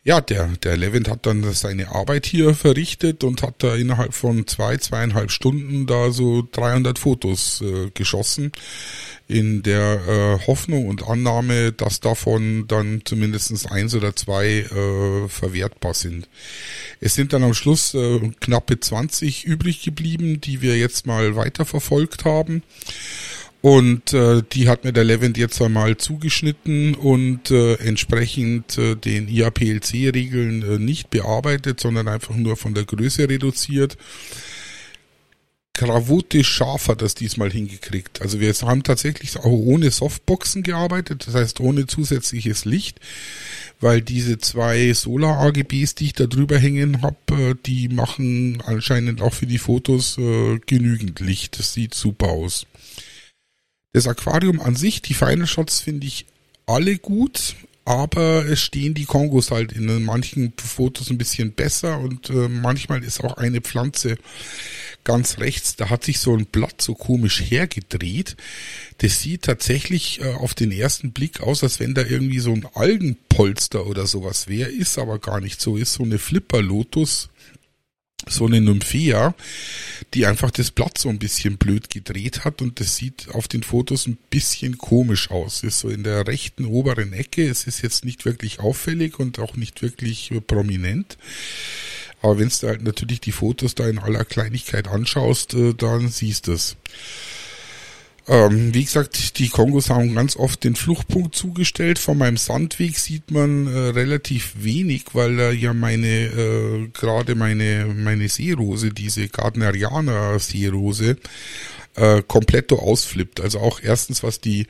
Ja, 0.07 0.21
der, 0.21 0.47
der 0.61 0.77
Levent 0.77 1.09
hat 1.09 1.25
dann 1.25 1.51
seine 1.53 1.89
Arbeit 1.89 2.27
hier 2.27 2.53
verrichtet 2.53 3.23
und 3.23 3.41
hat 3.41 3.55
da 3.63 3.73
innerhalb 3.75 4.13
von 4.13 4.45
zwei, 4.45 4.77
zweieinhalb 4.77 5.31
Stunden 5.31 5.87
da 5.87 6.11
so 6.11 6.47
300 6.51 6.99
Fotos 6.99 7.61
äh, 7.61 7.89
geschossen 7.91 8.51
in 9.27 9.63
der 9.63 10.07
äh, 10.07 10.45
Hoffnung 10.45 10.87
und 10.89 11.07
Annahme, 11.07 11.71
dass 11.71 12.01
davon 12.01 12.67
dann 12.67 13.01
zumindest 13.03 13.71
eins 13.71 13.95
oder 13.95 14.15
zwei 14.15 14.59
äh, 14.59 15.27
verwertbar 15.27 15.95
sind. 15.95 16.29
Es 16.99 17.15
sind 17.15 17.33
dann 17.33 17.41
am 17.41 17.55
Schluss 17.55 17.95
äh, 17.95 18.19
knappe 18.39 18.79
20 18.79 19.45
übrig 19.45 19.81
geblieben, 19.81 20.39
die 20.39 20.61
wir 20.61 20.77
jetzt 20.77 21.07
mal 21.07 21.35
weiterverfolgt 21.35 22.25
haben. 22.25 22.61
Und 23.65 24.13
äh, 24.13 24.43
die 24.53 24.69
hat 24.69 24.83
mir 24.83 24.93
der 24.93 25.03
Levent 25.03 25.39
jetzt 25.39 25.59
einmal 25.59 25.97
zugeschnitten 25.97 26.93
und 26.93 27.49
äh, 27.49 27.73
entsprechend 27.77 28.77
äh, 28.77 28.93
den 28.93 29.27
IAPLC-Regeln 29.27 30.61
äh, 30.61 30.77
nicht 30.77 31.09
bearbeitet, 31.09 31.79
sondern 31.79 32.07
einfach 32.07 32.35
nur 32.35 32.57
von 32.57 32.75
der 32.75 32.85
Größe 32.85 33.27
reduziert. 33.27 33.97
Gravutisch 35.73 36.47
scharf 36.47 36.89
hat 36.89 37.01
das 37.01 37.15
diesmal 37.15 37.51
hingekriegt. 37.51 38.21
Also 38.21 38.39
wir 38.39 38.53
haben 38.53 38.83
tatsächlich 38.83 39.35
auch 39.37 39.45
ohne 39.45 39.89
Softboxen 39.89 40.61
gearbeitet, 40.61 41.25
das 41.25 41.33
heißt 41.33 41.59
ohne 41.59 41.87
zusätzliches 41.87 42.65
Licht, 42.65 42.99
weil 43.79 44.03
diese 44.03 44.37
zwei 44.37 44.93
Solar-AGBs, 44.93 45.95
die 45.95 46.05
ich 46.05 46.13
da 46.13 46.27
drüber 46.27 46.59
hängen 46.59 47.01
habe, 47.01 47.15
äh, 47.31 47.55
die 47.65 47.89
machen 47.89 48.61
anscheinend 48.63 49.23
auch 49.23 49.33
für 49.33 49.47
die 49.47 49.57
Fotos 49.57 50.19
äh, 50.19 50.59
genügend 50.67 51.19
Licht. 51.19 51.57
Das 51.57 51.73
sieht 51.73 51.95
super 51.95 52.27
aus. 52.27 52.67
Das 53.95 54.07
Aquarium 54.07 54.59
an 54.59 54.75
sich, 54.75 55.01
die 55.01 55.13
Final 55.13 55.47
Shots 55.47 55.79
finde 55.79 56.05
ich 56.05 56.25
alle 56.65 56.97
gut, 56.97 57.55
aber 57.85 58.43
es 58.45 58.59
stehen 58.59 58.93
die 58.93 59.05
Kongos 59.05 59.51
halt 59.51 59.71
in 59.71 60.03
manchen 60.03 60.51
Fotos 60.57 61.09
ein 61.09 61.17
bisschen 61.17 61.53
besser 61.53 61.99
und 61.99 62.29
äh, 62.29 62.49
manchmal 62.49 63.05
ist 63.05 63.23
auch 63.23 63.37
eine 63.37 63.61
Pflanze 63.61 64.17
ganz 65.05 65.37
rechts, 65.37 65.77
da 65.77 65.89
hat 65.89 66.03
sich 66.03 66.19
so 66.19 66.35
ein 66.35 66.45
Blatt 66.45 66.81
so 66.81 66.93
komisch 66.93 67.39
hergedreht. 67.39 68.35
Das 68.97 69.21
sieht 69.21 69.43
tatsächlich 69.43 70.19
äh, 70.19 70.33
auf 70.33 70.55
den 70.55 70.73
ersten 70.73 71.13
Blick 71.13 71.39
aus, 71.39 71.63
als 71.63 71.79
wenn 71.79 71.93
da 71.93 72.01
irgendwie 72.01 72.39
so 72.39 72.51
ein 72.51 72.67
Algenpolster 72.73 73.87
oder 73.87 74.07
sowas 74.07 74.49
wäre, 74.49 74.69
ist 74.69 74.99
aber 74.99 75.19
gar 75.19 75.39
nicht 75.39 75.61
so, 75.61 75.77
ist 75.77 75.93
so 75.93 76.03
eine 76.03 76.19
Flipper 76.19 76.61
Lotus 76.61 77.29
so 78.29 78.45
eine 78.45 78.61
Nymphea, 78.61 79.35
die 80.13 80.25
einfach 80.25 80.51
das 80.51 80.71
Blatt 80.71 80.97
so 80.97 81.09
ein 81.09 81.19
bisschen 81.19 81.57
blöd 81.57 81.89
gedreht 81.89 82.45
hat 82.45 82.61
und 82.61 82.79
das 82.79 82.95
sieht 82.95 83.29
auf 83.33 83.47
den 83.47 83.63
Fotos 83.63 84.07
ein 84.07 84.17
bisschen 84.29 84.77
komisch 84.77 85.31
aus. 85.31 85.63
Ist 85.63 85.79
so 85.79 85.89
in 85.89 86.03
der 86.03 86.27
rechten 86.27 86.65
oberen 86.65 87.13
Ecke. 87.13 87.47
Es 87.47 87.65
ist 87.65 87.81
jetzt 87.81 88.05
nicht 88.05 88.25
wirklich 88.25 88.59
auffällig 88.59 89.19
und 89.19 89.39
auch 89.39 89.55
nicht 89.55 89.81
wirklich 89.81 90.31
prominent. 90.47 91.17
Aber 92.21 92.39
wenn 92.39 92.49
du 92.49 92.67
halt 92.67 92.81
natürlich 92.81 93.21
die 93.21 93.31
Fotos 93.31 93.75
da 93.75 93.87
in 93.87 93.99
aller 93.99 94.25
Kleinigkeit 94.25 94.87
anschaust, 94.87 95.53
äh, 95.53 95.73
dann 95.73 96.09
siehst 96.09 96.47
du 96.47 96.53
es. 96.53 96.75
Ähm, 98.27 98.73
wie 98.73 98.83
gesagt, 98.83 99.37
die 99.37 99.49
Kongos 99.49 99.89
haben 99.91 100.15
ganz 100.15 100.35
oft 100.35 100.63
den 100.63 100.75
Fluchtpunkt 100.75 101.35
zugestellt. 101.35 101.99
Von 101.99 102.17
meinem 102.17 102.37
Sandweg 102.37 102.97
sieht 102.97 103.29
man 103.29 103.67
äh, 103.67 103.77
relativ 103.89 104.53
wenig, 104.57 105.05
weil 105.13 105.39
äh, 105.39 105.51
ja 105.51 105.73
meine, 105.73 106.07
äh, 106.07 106.87
gerade 106.91 107.35
meine, 107.35 107.85
meine 107.95 108.27
Seerose, 108.27 108.89
diese 108.89 109.27
Gardnerianer 109.27 110.39
Seerose, 110.39 111.17
äh, 111.95 112.21
komplett 112.27 112.71
ausflippt. 112.71 113.41
Also 113.41 113.59
auch 113.59 113.79
erstens, 113.81 114.23
was 114.23 114.41
die 114.41 114.67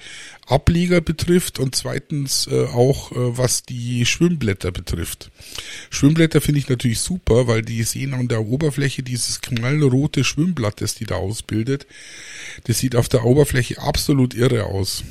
Ableger 0.47 1.01
betrifft 1.01 1.59
und 1.59 1.75
zweitens 1.75 2.47
äh, 2.47 2.65
auch, 2.65 3.11
äh, 3.11 3.37
was 3.37 3.63
die 3.63 4.05
Schwimmblätter 4.05 4.71
betrifft. 4.71 5.31
Schwimmblätter 5.89 6.41
finde 6.41 6.59
ich 6.59 6.69
natürlich 6.69 6.99
super, 6.99 7.47
weil 7.47 7.61
die 7.61 7.83
sehen 7.83 8.13
an 8.13 8.27
der 8.27 8.45
Oberfläche 8.45 9.03
dieses 9.03 9.41
knallrote 9.41 10.23
Schwimmblatt, 10.23 10.81
das 10.81 10.95
die 10.95 11.05
da 11.05 11.15
ausbildet. 11.15 11.87
Das 12.65 12.79
sieht 12.79 12.95
auf 12.95 13.09
der 13.09 13.25
Oberfläche 13.25 13.81
absolut 13.81 14.33
irre 14.33 14.65
aus. 14.65 15.03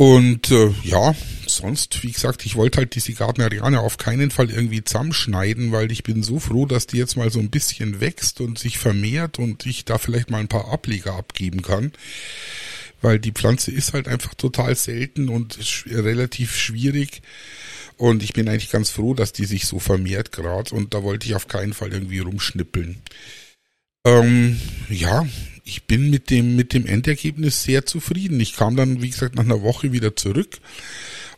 Und 0.00 0.52
äh, 0.52 0.72
ja, 0.84 1.12
sonst, 1.48 2.04
wie 2.04 2.12
gesagt, 2.12 2.46
ich 2.46 2.54
wollte 2.54 2.78
halt 2.78 2.94
diese 2.94 3.14
Gardneriane 3.14 3.80
auf 3.80 3.96
keinen 3.96 4.30
Fall 4.30 4.48
irgendwie 4.48 4.84
zusammenschneiden, 4.84 5.72
weil 5.72 5.90
ich 5.90 6.04
bin 6.04 6.22
so 6.22 6.38
froh, 6.38 6.66
dass 6.66 6.86
die 6.86 6.98
jetzt 6.98 7.16
mal 7.16 7.32
so 7.32 7.40
ein 7.40 7.50
bisschen 7.50 8.00
wächst 8.00 8.40
und 8.40 8.60
sich 8.60 8.78
vermehrt 8.78 9.40
und 9.40 9.66
ich 9.66 9.84
da 9.84 9.98
vielleicht 9.98 10.30
mal 10.30 10.38
ein 10.38 10.46
paar 10.46 10.72
Ableger 10.72 11.16
abgeben 11.16 11.62
kann. 11.62 11.90
Weil 13.02 13.18
die 13.18 13.32
Pflanze 13.32 13.72
ist 13.72 13.92
halt 13.92 14.06
einfach 14.06 14.34
total 14.34 14.76
selten 14.76 15.28
und 15.28 15.58
relativ 15.88 16.56
schwierig. 16.56 17.20
Und 17.96 18.22
ich 18.22 18.34
bin 18.34 18.48
eigentlich 18.48 18.70
ganz 18.70 18.90
froh, 18.90 19.14
dass 19.14 19.32
die 19.32 19.46
sich 19.46 19.66
so 19.66 19.80
vermehrt 19.80 20.30
gerade 20.30 20.76
und 20.76 20.94
da 20.94 21.02
wollte 21.02 21.26
ich 21.26 21.34
auf 21.34 21.48
keinen 21.48 21.74
Fall 21.74 21.92
irgendwie 21.92 22.20
rumschnippeln. 22.20 23.02
Ähm, 24.04 24.58
ja, 24.88 25.26
ich 25.64 25.84
bin 25.86 26.10
mit 26.10 26.30
dem, 26.30 26.56
mit 26.56 26.72
dem 26.72 26.86
Endergebnis 26.86 27.62
sehr 27.62 27.84
zufrieden. 27.84 28.40
Ich 28.40 28.56
kam 28.56 28.76
dann, 28.76 29.02
wie 29.02 29.10
gesagt, 29.10 29.34
nach 29.34 29.44
einer 29.44 29.62
Woche 29.62 29.92
wieder 29.92 30.16
zurück 30.16 30.60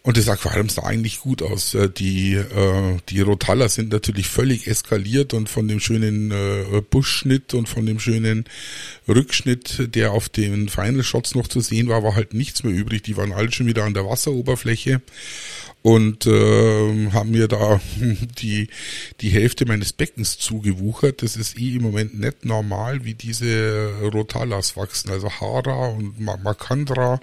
und 0.03 0.17
das 0.17 0.29
Aquarium 0.29 0.71
sah 0.71 0.85
eigentlich 0.85 1.21
gut 1.21 1.43
aus. 1.43 1.75
Äh, 1.75 1.91
die, 1.91 2.35
äh, 2.35 2.97
die 3.11 3.21
Rotalla 3.21 3.69
sind 3.69 3.93
natürlich 3.93 4.29
völlig 4.29 4.67
eskaliert 4.67 5.35
und 5.35 5.49
von 5.49 5.69
dem 5.69 5.79
schönen 5.79 6.31
äh, 6.31 6.81
Buschschnitt 6.89 7.53
und 7.53 7.69
von 7.69 7.85
dem 7.85 8.01
schönen 8.01 8.47
Rückschnitt, 9.07 9.95
der 9.95 10.13
auf 10.13 10.31
den 10.31 10.71
Final 10.71 11.03
Shots 11.03 11.35
noch 11.35 11.49
zu 11.49 11.61
sehen 11.61 11.89
war, 11.89 12.03
war 12.03 12.15
halt 12.15 12.33
nichts 12.33 12.65
mehr 12.65 12.73
übrig. 12.73 13.03
Die 13.03 13.19
waren 13.19 13.33
alle 13.33 13.53
schon 13.53 13.67
wieder 13.67 13.85
an 13.85 13.93
der 13.93 14.07
Wasseroberfläche 14.07 15.03
und 15.83 16.27
äh, 16.27 17.11
haben 17.11 17.31
mir 17.31 17.47
da 17.47 17.79
die, 18.41 18.69
die 19.21 19.31
Hälfte 19.31 19.67
meines 19.67 19.93
Beckens 19.93 20.39
zugewuchert. 20.39 21.23
Das 21.23 21.37
ist 21.37 21.59
eh 21.59 21.77
im 21.77 21.83
Moment 21.83 22.19
nicht 22.19 22.47
normal, 22.47 23.05
wie 23.05 23.15
diese 23.15 23.93
Rotalas 24.15 24.79
wachsen, 24.79 25.11
also 25.11 25.31
Hara 25.31 25.89
und 25.89 26.19
Makandra. 26.21 27.21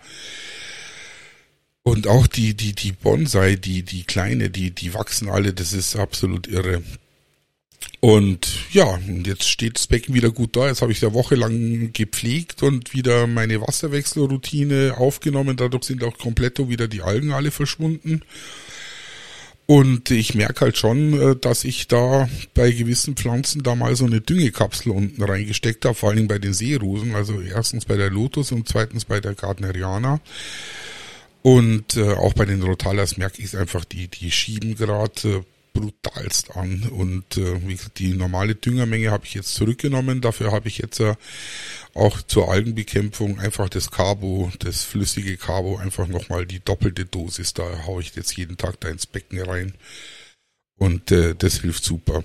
Und 1.88 2.06
auch 2.06 2.28
die, 2.28 2.54
die, 2.54 2.74
die 2.74 2.92
Bonsai, 2.92 3.56
die, 3.56 3.82
die 3.82 4.04
kleine, 4.04 4.50
die, 4.50 4.72
die 4.72 4.94
wachsen 4.94 5.30
alle, 5.30 5.54
das 5.54 5.72
ist 5.72 5.96
absolut 5.96 6.46
irre. 6.46 6.84
Und 8.02 8.50
ja, 8.74 8.84
und 8.84 9.26
jetzt 9.26 9.48
steht 9.48 9.78
das 9.78 9.88
Becken 9.88 10.14
wieder 10.14 10.32
gut 10.32 10.58
da. 10.58 10.68
Jetzt 10.68 10.82
habe 10.82 10.92
ich 10.92 11.00
ja 11.00 11.14
wochenlang 11.14 11.94
gepflegt 11.94 12.62
und 12.62 12.94
wieder 12.94 13.26
meine 13.26 13.62
Wasserwechselroutine 13.62 14.96
aufgenommen. 14.98 15.56
Dadurch 15.56 15.86
sind 15.86 16.04
auch 16.04 16.18
komplett 16.18 16.60
wieder 16.68 16.90
die 16.90 17.04
Algen 17.04 17.32
alle 17.32 17.52
verschwunden. 17.52 18.22
Und 19.66 20.12
ich 20.12 20.36
merke 20.36 20.66
halt 20.66 20.78
schon, 20.78 21.18
äh, 21.18 21.36
dass 21.38 21.64
ich 21.64 21.88
da 21.88 22.28
bei 22.54 22.70
gewissen 22.72 23.16
Pflanzen 23.16 23.64
da 23.64 23.76
mal 23.76 23.96
so 23.96 24.04
eine 24.04 24.20
Düngekapsel 24.20 24.92
unten 24.92 25.24
reingesteckt 25.24 25.86
habe, 25.86 25.96
vor 25.96 26.10
allem 26.10 26.28
bei 26.28 26.38
den 26.38 26.54
Seerosen, 26.54 27.16
also 27.16 27.40
erstens 27.40 27.86
bei 27.86 27.96
der 27.96 28.10
Lotus 28.10 28.52
und 28.52 28.68
zweitens 28.68 29.06
bei 29.06 29.22
der 29.22 29.36
Gardneriana. 29.36 30.20
Und 31.42 31.96
äh, 31.96 32.14
auch 32.14 32.34
bei 32.34 32.46
den 32.46 32.62
Rotalas 32.62 33.18
merke 33.18 33.40
ich 33.40 33.46
es 33.46 33.56
einfach, 33.56 33.86
die, 33.86 34.08
die 34.08 34.32
schieben 34.32 34.76
gerade 34.76 35.30
äh, 35.30 35.44
brutalst 35.78 36.56
an. 36.56 36.84
Und 36.90 37.38
äh, 37.38 37.68
wie 37.68 37.76
gesagt, 37.76 38.00
die 38.00 38.14
normale 38.14 38.56
Düngermenge 38.56 39.12
habe 39.12 39.26
ich 39.26 39.34
jetzt 39.34 39.56
zurückgenommen. 39.56 40.22
Dafür 40.22 40.52
habe 40.52 40.68
ich 40.68 40.80
jetzt 40.80 41.00
äh, 41.00 41.16
auch 41.94 42.22
zur 42.22 42.52
Algenbekämpfung 42.52 43.40
einfach 43.40 43.70
das 43.70 43.92
Carbo, 43.92 44.52
das 44.60 44.84
flüssige 44.84 45.38
Carbo, 45.38 45.78
einfach 45.78 46.08
nochmal 46.08 46.46
die 46.46 46.60
doppelte 46.60 47.06
Dosis. 47.06 47.54
Da 47.54 47.86
haue 47.86 48.02
ich 48.02 48.16
jetzt 48.16 48.36
jeden 48.36 48.58
Tag 48.58 48.80
da 48.80 48.90
ins 48.90 49.06
Becken 49.06 49.42
rein. 49.42 49.74
Und 50.80 51.12
äh, 51.12 51.34
das 51.36 51.62
hilft 51.62 51.84
super. 51.84 52.24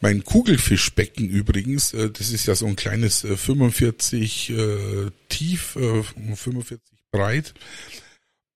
Mein 0.00 0.24
Kugelfischbecken 0.24 1.28
übrigens, 1.28 1.94
äh, 1.94 2.10
das 2.10 2.30
ist 2.30 2.46
ja 2.46 2.54
so 2.56 2.66
ein 2.66 2.76
kleines 2.76 3.22
äh, 3.22 3.36
45 3.36 4.50
äh, 4.50 5.10
tief, 5.28 5.76
äh, 5.76 6.02
45 6.02 6.80
breit 7.12 7.54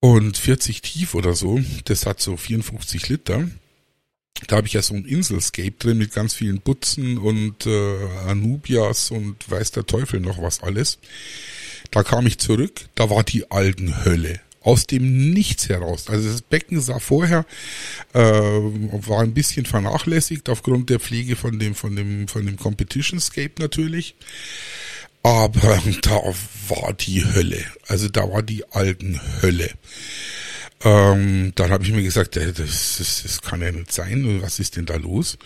und 0.00 0.36
40 0.36 0.82
tief 0.82 1.14
oder 1.14 1.34
so. 1.34 1.60
Das 1.84 2.06
hat 2.06 2.20
so 2.20 2.36
54 2.36 3.08
Liter. 3.08 3.48
Da 4.46 4.56
habe 4.56 4.68
ich 4.68 4.74
ja 4.74 4.82
so 4.82 4.94
ein 4.94 5.04
Inselscape 5.04 5.72
drin 5.72 5.98
mit 5.98 6.12
ganz 6.12 6.34
vielen 6.34 6.60
Butzen 6.60 7.18
und 7.18 7.66
äh, 7.66 8.08
Anubias 8.26 9.10
und 9.10 9.50
weiß 9.50 9.72
der 9.72 9.84
Teufel 9.84 10.20
noch 10.20 10.40
was 10.40 10.62
alles. 10.62 10.98
Da 11.90 12.04
kam 12.04 12.26
ich 12.26 12.38
zurück, 12.38 12.82
da 12.94 13.10
war 13.10 13.24
die 13.24 13.50
Algenhölle. 13.50 14.40
Aus 14.60 14.86
dem 14.86 15.32
Nichts 15.32 15.68
heraus. 15.68 16.08
Also 16.08 16.30
das 16.30 16.42
Becken 16.42 16.80
sah 16.80 16.98
vorher, 16.98 17.46
äh, 18.12 18.20
war 18.20 19.22
ein 19.22 19.32
bisschen 19.32 19.64
vernachlässigt 19.66 20.48
aufgrund 20.48 20.90
der 20.90 21.00
Pflege 21.00 21.36
von 21.36 21.58
dem, 21.58 21.74
von 21.74 21.96
dem, 21.96 22.28
von 22.28 22.44
dem 22.44 22.56
Competitionscape 22.56 23.54
natürlich. 23.60 24.14
Aber 25.28 25.82
da 26.00 26.22
war 26.68 26.94
die 26.94 27.22
Hölle. 27.22 27.62
Also 27.86 28.08
da 28.08 28.30
war 28.32 28.42
die 28.42 28.64
Algenhölle. 28.72 29.68
Ähm, 30.82 31.52
dann 31.54 31.70
habe 31.70 31.84
ich 31.84 31.92
mir 31.92 32.02
gesagt, 32.02 32.38
äh, 32.38 32.50
das, 32.52 32.96
das, 32.96 33.22
das 33.24 33.42
kann 33.42 33.60
ja 33.60 33.70
nicht 33.70 33.92
sein. 33.92 34.40
Was 34.40 34.58
ist 34.58 34.76
denn 34.76 34.86
da 34.86 34.96
los? 34.96 35.36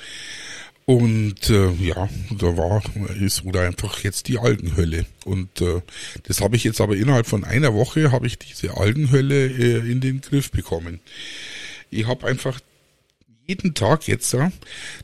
Und 0.84 1.50
äh, 1.50 1.72
ja, 1.72 2.08
da 2.30 2.56
war 2.56 2.80
ist 3.20 3.44
oder 3.44 3.62
einfach 3.62 3.98
jetzt 4.04 4.28
die 4.28 4.38
Algenhölle. 4.38 5.04
Und 5.24 5.60
äh, 5.60 5.80
das 6.28 6.40
habe 6.40 6.54
ich 6.54 6.62
jetzt 6.62 6.80
aber 6.80 6.94
innerhalb 6.94 7.26
von 7.26 7.42
einer 7.42 7.74
Woche 7.74 8.12
habe 8.12 8.28
ich 8.28 8.38
diese 8.38 8.76
Algenhölle 8.76 9.46
äh, 9.46 9.90
in 9.90 10.00
den 10.00 10.20
Griff 10.20 10.52
bekommen. 10.52 11.00
Ich 11.90 12.06
habe 12.06 12.28
einfach 12.28 12.60
jeden 13.46 13.74
Tag 13.74 14.06
jetzt 14.06 14.36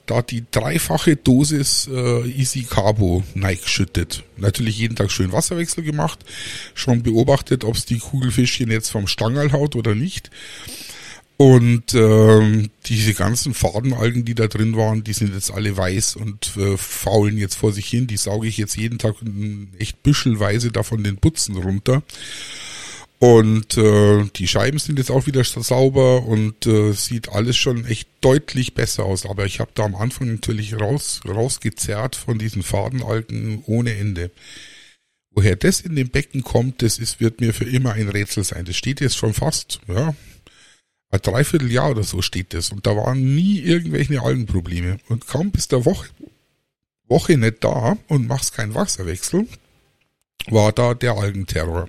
da 0.07 0.23
die 0.23 0.45
dreifache 0.51 1.17
Dosis 1.17 1.89
äh, 1.93 2.29
Easy 2.29 2.63
Carbo 2.63 3.25
schüttet. 3.65 4.25
Natürlich 4.37 4.79
jeden 4.79 4.97
Tag 4.97 5.11
schön 5.11 5.33
Wasserwechsel 5.33 5.83
gemacht, 5.83 6.25
schon 6.75 7.03
beobachtet, 7.03 7.65
ob 7.65 7.75
es 7.75 7.85
die 7.85 7.99
Kugelfischchen 7.99 8.71
jetzt 8.71 8.91
vom 8.91 9.07
Stangerl 9.07 9.53
haut 9.53 9.77
oder 9.77 9.95
nicht. 9.95 10.31
Und 11.37 11.95
ähm, 11.95 12.71
diese 12.87 13.15
ganzen 13.15 13.55
Fadenalgen, 13.55 14.25
die 14.25 14.35
da 14.35 14.49
drin 14.49 14.77
waren, 14.77 15.05
die 15.05 15.13
sind 15.13 15.35
jetzt 15.35 15.53
alle 15.53 15.77
weiß 15.77 16.17
und 16.17 16.57
äh, 16.57 16.77
faulen 16.77 17.39
jetzt 17.39 17.55
vor 17.55 17.73
sich 17.73 17.87
hin. 17.87 18.09
Die 18.09 18.17
sauge 18.17 18.49
ich 18.49 18.57
jetzt 18.57 18.77
jeden 18.77 18.99
Tag 18.99 19.15
echt 19.79 20.03
büschelweise 20.03 20.73
da 20.73 20.83
von 20.83 21.05
den 21.05 21.19
Putzen 21.19 21.57
runter. 21.57 22.03
Und 23.21 23.77
äh, 23.77 24.25
die 24.37 24.47
Scheiben 24.47 24.79
sind 24.79 24.99
jetzt 24.99 25.11
auch 25.11 25.27
wieder 25.27 25.43
sauber 25.43 26.23
und 26.23 26.67
äh, 26.67 26.93
sieht 26.93 27.31
alles 27.31 27.57
schon 27.57 27.85
echt 27.85 28.09
deutlich 28.21 28.75
besser 28.75 29.05
aus. 29.05 29.27
Aber 29.27 29.45
ich 29.45 29.59
habe 29.59 29.73
da 29.75 29.85
am 29.85 29.97
Anfang 29.97 30.31
natürlich 30.31 30.79
raus, 30.79 31.21
rausgezerrt 31.27 32.15
von 32.15 32.39
diesen 32.39 32.63
Fadenalgen 32.63 33.65
ohne 33.67 33.97
Ende. 33.97 34.31
Woher 35.33 35.57
das 35.57 35.81
in 35.81 35.97
dem 35.97 36.11
Becken 36.11 36.43
kommt, 36.43 36.83
das 36.83 36.99
ist, 36.99 37.19
wird 37.19 37.41
mir 37.41 37.53
für 37.53 37.65
immer 37.65 37.93
ein 37.93 38.09
Rätsel 38.09 38.45
sein. 38.45 38.65
Das 38.65 38.77
steht 38.77 39.01
jetzt 39.01 39.17
schon 39.17 39.35
fast, 39.35 39.81
ja, 39.89 40.15
ein 41.11 41.21
Dreivierteljahr 41.21 41.91
oder 41.91 42.05
so 42.05 42.23
steht 42.23 42.55
das. 42.55 42.71
Und 42.71 42.87
da 42.87 42.95
waren 42.97 43.35
nie 43.35 43.59
irgendwelche 43.59 44.23
Algenprobleme. 44.23 44.99
Und 45.09 45.27
kaum 45.27 45.51
bis 45.51 45.67
der 45.67 45.85
Woche, 45.85 46.09
Woche 47.09 47.37
nicht 47.37 47.65
da 47.65 47.97
und 48.07 48.29
machst 48.29 48.55
keinen 48.55 48.75
Wasserwechsel, 48.75 49.49
war 50.51 50.73
da 50.73 50.95
der 50.95 51.15
Algenterror. 51.15 51.89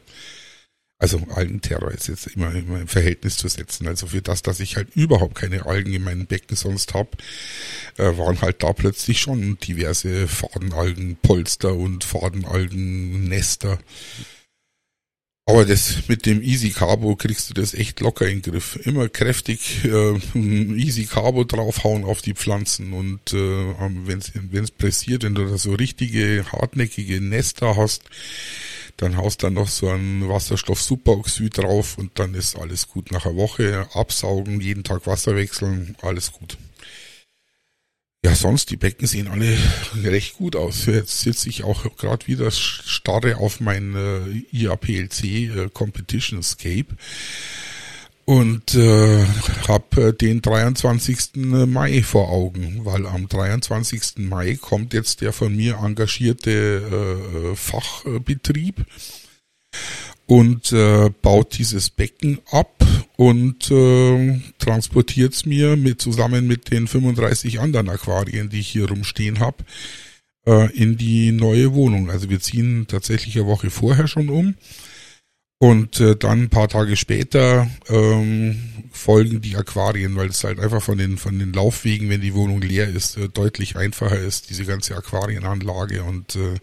Also 1.02 1.26
Algenterror 1.34 1.92
ist 1.92 2.10
jetzt 2.10 2.28
immer, 2.28 2.54
im 2.54 2.88
Verhältnis 2.90 3.38
zu 3.38 3.48
setzen. 3.48 3.88
Also 3.88 4.08
für 4.08 4.22
das, 4.22 4.42
dass 4.42 4.60
ich 4.60 4.76
halt 4.76 4.94
überhaupt 4.96 5.36
keine 5.36 5.66
Algen 5.66 5.94
in 5.94 6.04
meinem 6.04 6.26
Becken 6.28 6.58
sonst 6.58 6.94
hab, 6.94 7.16
äh, 7.98 8.18
waren 8.18 8.42
halt 8.42 8.62
da 8.64 8.74
plötzlich 8.74 9.22
schon 9.22 9.58
diverse 9.60 10.28
Fadenalgenpolster 10.28 11.74
und 11.74 12.04
Fadenalgennester. 12.04 13.80
Aber 15.46 15.66
das 15.66 16.08
mit 16.10 16.26
dem 16.26 16.44
Easy 16.44 16.70
Carbo 16.70 17.16
kriegst 17.16 17.50
du 17.50 17.54
das 17.54 17.74
echt 17.74 18.02
locker 18.02 18.28
in 18.28 18.42
den 18.42 18.52
Griff. 18.52 18.78
Immer 18.84 19.08
kräftig 19.08 19.86
äh, 19.86 20.20
Easy 20.36 21.06
Carbo 21.06 21.46
draufhauen 21.46 22.04
auf 22.04 22.22
die 22.22 22.36
Pflanzen 22.36 22.92
und 22.92 23.34
äh, 23.34 23.38
wenn 23.38 24.64
es 24.64 24.72
pressiert, 24.72 25.24
wenn 25.24 25.34
du 25.34 25.48
da 25.48 25.58
so 25.58 25.74
richtige 25.74 26.46
hartnäckige 26.52 27.22
Nester 27.22 27.78
hast, 27.78 28.04
dann 29.02 29.16
haust 29.16 29.44
dann 29.44 29.54
noch 29.54 29.70
so 29.70 29.90
ein 29.90 30.28
Wasserstoff-Superoxid 30.28 31.58
drauf 31.58 31.98
und 31.98 32.20
dann 32.20 32.34
ist 32.34 32.58
alles 32.58 32.90
gut. 32.90 33.12
Nach 33.12 33.26
einer 33.26 33.36
Woche 33.36 33.88
absaugen, 33.94 34.60
jeden 34.60 34.84
Tag 34.84 35.08
Wasser 35.08 35.36
wechseln, 35.36 35.96
alles 36.02 36.34
gut. 36.34 36.58
Ja, 38.26 38.36
sonst, 38.36 38.70
die 38.70 38.76
Becken 38.76 39.08
sehen 39.08 39.30
alle 39.30 39.58
recht 40.04 40.36
gut 40.36 40.58
aus. 40.58 40.86
Jetzt 40.88 41.22
sitze 41.22 41.48
ich 41.48 41.64
auch 41.64 41.96
gerade 41.96 42.28
wieder 42.28 42.52
starre 42.52 43.38
auf 43.38 43.62
mein 43.62 43.96
äh, 43.96 44.44
IAPLC 44.52 45.24
äh, 45.24 45.70
Competition 45.74 46.40
Escape 46.40 46.88
und 48.30 48.76
äh, 48.76 49.26
habe 49.68 50.10
äh, 50.10 50.14
den 50.14 50.44
23. 50.44 51.36
Mai 51.36 52.04
vor 52.04 52.30
Augen, 52.30 52.82
weil 52.84 53.08
am 53.08 53.28
23. 53.28 54.20
Mai 54.20 54.56
kommt 54.62 54.94
jetzt 54.94 55.22
der 55.22 55.34
von 55.34 55.56
mir 55.56 55.80
engagierte 55.84 56.52
äh, 56.52 57.56
Fachbetrieb 57.56 58.86
und 60.28 60.72
äh, 60.74 61.10
baut 61.24 61.58
dieses 61.58 61.90
Becken 61.90 62.38
ab 62.52 62.86
und 63.18 63.72
äh, 63.72 64.40
transportiert 64.60 65.34
es 65.34 65.48
mir 65.48 65.76
mit 65.76 66.00
zusammen 66.00 66.46
mit 66.46 66.70
den 66.70 66.88
35 66.88 67.60
anderen 67.60 67.90
Aquarien, 67.90 68.50
die 68.50 68.60
ich 68.60 68.68
hier 68.68 68.90
rumstehen 68.90 69.40
habe, 69.40 69.64
äh, 70.46 70.72
in 70.78 70.98
die 70.98 71.32
neue 71.32 71.74
Wohnung. 71.74 72.12
Also 72.12 72.30
wir 72.30 72.40
ziehen 72.42 72.86
tatsächlich 72.88 73.38
eine 73.38 73.48
Woche 73.48 73.72
vorher 73.72 74.08
schon 74.08 74.30
um 74.30 74.54
und 75.60 76.00
äh, 76.00 76.16
dann 76.16 76.44
ein 76.44 76.50
paar 76.50 76.70
Tage 76.70 76.96
später 76.96 77.70
ähm, 77.90 78.90
folgen 78.92 79.42
die 79.42 79.58
Aquarien, 79.58 80.16
weil 80.16 80.30
es 80.30 80.44
halt 80.44 80.60
einfach 80.60 80.82
von 80.82 80.98
den 80.98 81.18
von 81.18 81.38
den 81.38 81.54
Laufwegen, 81.54 82.10
wenn 82.10 82.22
die 82.22 82.34
Wohnung 82.34 82.62
leer 82.62 82.88
ist, 82.88 83.18
äh, 83.18 83.28
deutlich 83.28 83.76
einfacher 83.76 84.18
ist, 84.18 84.50
diese 84.50 84.66
ganze 84.66 84.96
Aquarienanlage 84.96 86.04
und 86.04 86.38
äh, 86.38 86.56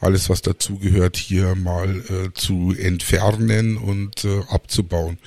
alles, 0.00 0.30
was 0.30 0.42
dazugehört, 0.42 1.16
hier 1.16 1.56
mal 1.56 2.04
äh, 2.08 2.32
zu 2.32 2.72
entfernen 2.78 3.76
und 3.76 4.24
äh, 4.24 4.42
abzubauen. 4.48 5.18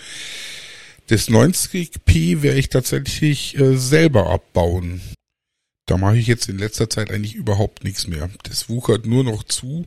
Das 1.08 1.28
90p 1.28 2.42
werde 2.42 2.58
ich 2.60 2.70
tatsächlich 2.70 3.58
äh, 3.60 3.76
selber 3.76 4.30
abbauen. 4.30 5.02
Da 5.88 5.98
mache 5.98 6.18
ich 6.18 6.28
jetzt 6.28 6.48
in 6.48 6.58
letzter 6.58 6.90
Zeit 6.90 7.12
eigentlich 7.12 7.36
überhaupt 7.36 7.84
nichts 7.84 8.08
mehr. 8.08 8.30
Das 8.44 8.70
wuchert 8.70 9.06
nur 9.06 9.26
noch 9.26 9.44
zu. 9.44 9.86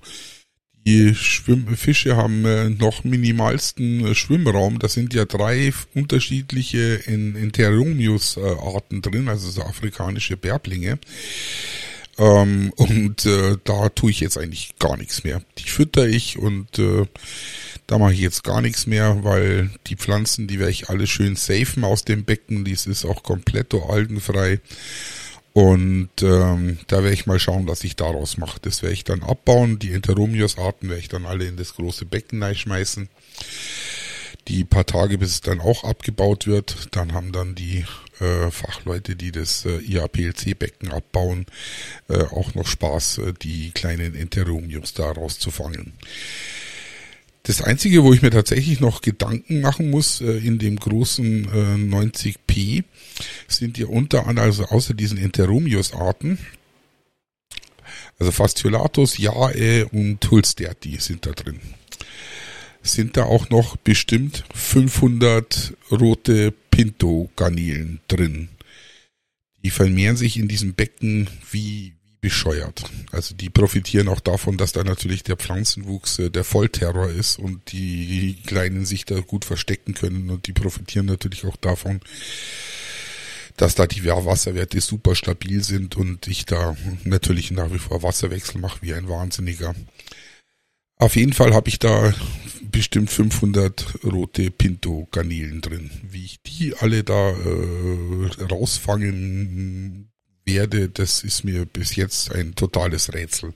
Die 0.87 1.15
Schwimm 1.15 1.77
Fische 1.77 2.17
haben 2.17 2.45
äh, 2.45 2.69
noch 2.69 3.05
minimalsten 3.05 4.07
äh, 4.07 4.15
Schwimmraum. 4.15 4.79
Da 4.79 4.89
sind 4.89 5.15
ja 5.15 5.25
drei 5.25 5.73
unterschiedliche 5.95 7.07
Enteromius-Arten 7.07 9.01
drin, 9.01 9.29
also 9.29 9.51
so 9.51 9.63
afrikanische 9.63 10.37
Bärblinge. 10.37 10.99
Ähm, 12.19 12.73
und 12.77 13.25
äh, 13.25 13.57
da 13.65 13.89
tue 13.89 14.11
ich 14.11 14.21
jetzt 14.21 14.37
eigentlich 14.37 14.75
gar 14.79 14.97
nichts 14.99 15.25
mehr. 15.25 15.41
Die 15.59 15.69
fütter 15.69 16.07
ich 16.07 16.39
und 16.39 16.79
äh, 16.79 17.07
da 17.87 17.99
mache 17.99 18.13
ich 18.13 18.21
jetzt 18.21 18.45
gar 18.45 18.61
nichts 18.61 18.87
mehr, 18.87 19.25
weil 19.25 19.71
die 19.87 19.97
Pflanzen, 19.97 20.47
die 20.47 20.59
werde 20.59 20.73
ich 20.73 20.91
alle 20.91 21.07
schön 21.07 21.37
safen 21.37 21.85
aus 21.85 22.05
dem 22.05 22.25
Becken. 22.25 22.65
Dies 22.65 22.87
ist 22.87 23.05
auch 23.05 23.23
komplett 23.23 23.75
algenfrei. 23.75 24.61
Und 25.55 26.11
ähm, 26.21 26.81
da 26.89 26.97
werde 27.05 27.13
ich 27.15 27.27
mal 27.27 27.39
schauen, 27.39 27.69
was 27.69 27.85
ich 27.85 27.95
daraus 27.95 28.39
mache. 28.39 28.59
Das 28.61 28.83
werde 28.83 28.93
ich 28.93 29.05
dann 29.05 29.23
abbauen. 29.23 29.79
Die 29.79 29.93
Enteromius-Arten 29.93 30.89
werde 30.89 31.01
ich 31.01 31.09
dann 31.09 31.27
alle 31.27 31.45
in 31.45 31.57
das 31.57 31.77
große 31.77 32.07
Becken 32.07 32.45
schmeißen. 32.57 33.09
Die 34.49 34.65
paar 34.65 34.85
Tage, 34.85 35.17
bis 35.17 35.31
es 35.31 35.41
dann 35.43 35.61
auch 35.61 35.85
abgebaut 35.85 36.49
wird, 36.49 36.89
dann 36.91 37.15
haben 37.15 37.31
dann 37.31 37.55
die 37.55 37.85
äh, 38.19 38.51
Fachleute, 38.51 39.15
die 39.15 39.31
das 39.31 39.65
äh, 39.65 39.79
IAPLC-Becken 39.79 40.91
abbauen, 40.91 41.47
äh, 42.09 42.25
auch 42.25 42.55
noch 42.57 42.67
Spaß, 42.67 43.19
äh, 43.19 43.33
die 43.41 43.71
kleinen 43.71 44.17
Enteromius 44.17 44.93
daraus 44.93 45.39
zu 45.39 45.53
fangen. 45.53 45.93
Das 47.47 47.61
Einzige, 47.61 48.03
wo 48.03 48.15
ich 48.15 48.23
mir 48.23 48.31
tatsächlich 48.31 48.81
noch 48.81 49.03
Gedanken 49.03 49.61
machen 49.61 49.91
muss 49.91 50.23
äh, 50.23 50.39
in 50.39 50.59
dem 50.59 50.77
großen 50.77 51.45
äh, 51.45 51.95
90p, 51.95 52.85
sind 53.49 53.77
ja 53.77 53.87
unter 53.87 54.27
anderem, 54.27 54.49
also 54.49 54.65
außer 54.65 54.95
diesen 54.95 55.19
Enteromius-Arten, 55.19 56.39
also 58.19 58.33
Fasciolatus, 58.33 59.19
Jae 59.19 59.85
und 59.85 60.31
Hulsterti 60.31 60.97
sind 60.99 61.27
da 61.27 61.33
drin. 61.33 61.61
Sind 62.83 63.19
da 63.19 63.25
auch 63.25 63.51
noch 63.51 63.77
bestimmt 63.77 64.45
500 64.55 65.75
rote 65.91 66.51
Pinto-Garnelen 66.71 68.01
drin. 68.09 68.49
Die 69.63 69.71
vermehren 69.71 70.17
sich 70.17 70.39
in 70.39 70.49
diesem 70.49 70.73
Becken 70.73 71.29
wie, 71.51 71.93
bescheuert. 72.25 72.85
Also 73.13 73.35
die 73.35 73.51
profitieren 73.51 74.09
auch 74.09 74.21
davon, 74.21 74.57
dass 74.57 74.73
da 74.73 74.83
natürlich 74.83 75.25
der 75.25 75.37
Pflanzenwuchs 75.37 76.19
äh, 76.19 76.31
der 76.31 76.43
Vollterror 76.43 77.11
ist 77.11 77.39
und 77.39 77.71
die 77.71 78.39
Kleinen 78.47 78.87
sich 78.87 79.05
da 79.05 79.21
gut 79.21 79.45
verstecken 79.45 79.93
können 79.93 80.31
und 80.31 80.47
die 80.47 80.55
profitieren 80.55 81.05
natürlich 81.05 81.45
auch 81.45 81.57
davon, 81.57 82.01
dass 83.59 83.75
da 83.75 83.87
die 83.87 84.07
Wasserwerte 84.07 84.81
super 84.81 85.15
stabil 85.15 85.63
sind 85.63 85.97
und 85.99 86.27
ich 86.27 86.47
da 86.47 86.75
natürlich 87.05 87.51
nach 87.51 87.71
wie 87.71 87.79
vor 87.79 88.03
Wasserwechsel 88.03 88.59
mache 88.59 88.79
wie 88.81 88.95
ein 88.95 89.07
Wahnsinniger. 89.07 89.75
Auf 90.97 91.17
jeden 91.17 91.35
Fall 91.35 91.53
habe 91.53 91.69
ich 91.69 91.79
da 91.79 92.15
bestimmt 92.73 93.11
500 93.11 94.03
rote 94.03 94.51
Pinto-Garnelen 94.51 95.61
drin. 95.61 95.91
Wie 96.11 96.25
ich 96.25 96.41
die 96.41 96.75
alle 96.75 97.05
da 97.05 97.33
äh, 97.33 98.45
rausfangen 98.51 100.09
werde, 100.45 100.89
das 100.89 101.23
ist 101.23 101.45
mir 101.45 101.65
bis 101.65 101.97
jetzt 101.97 102.33
ein 102.33 102.55
totales 102.55 103.13
Rätsel. 103.15 103.53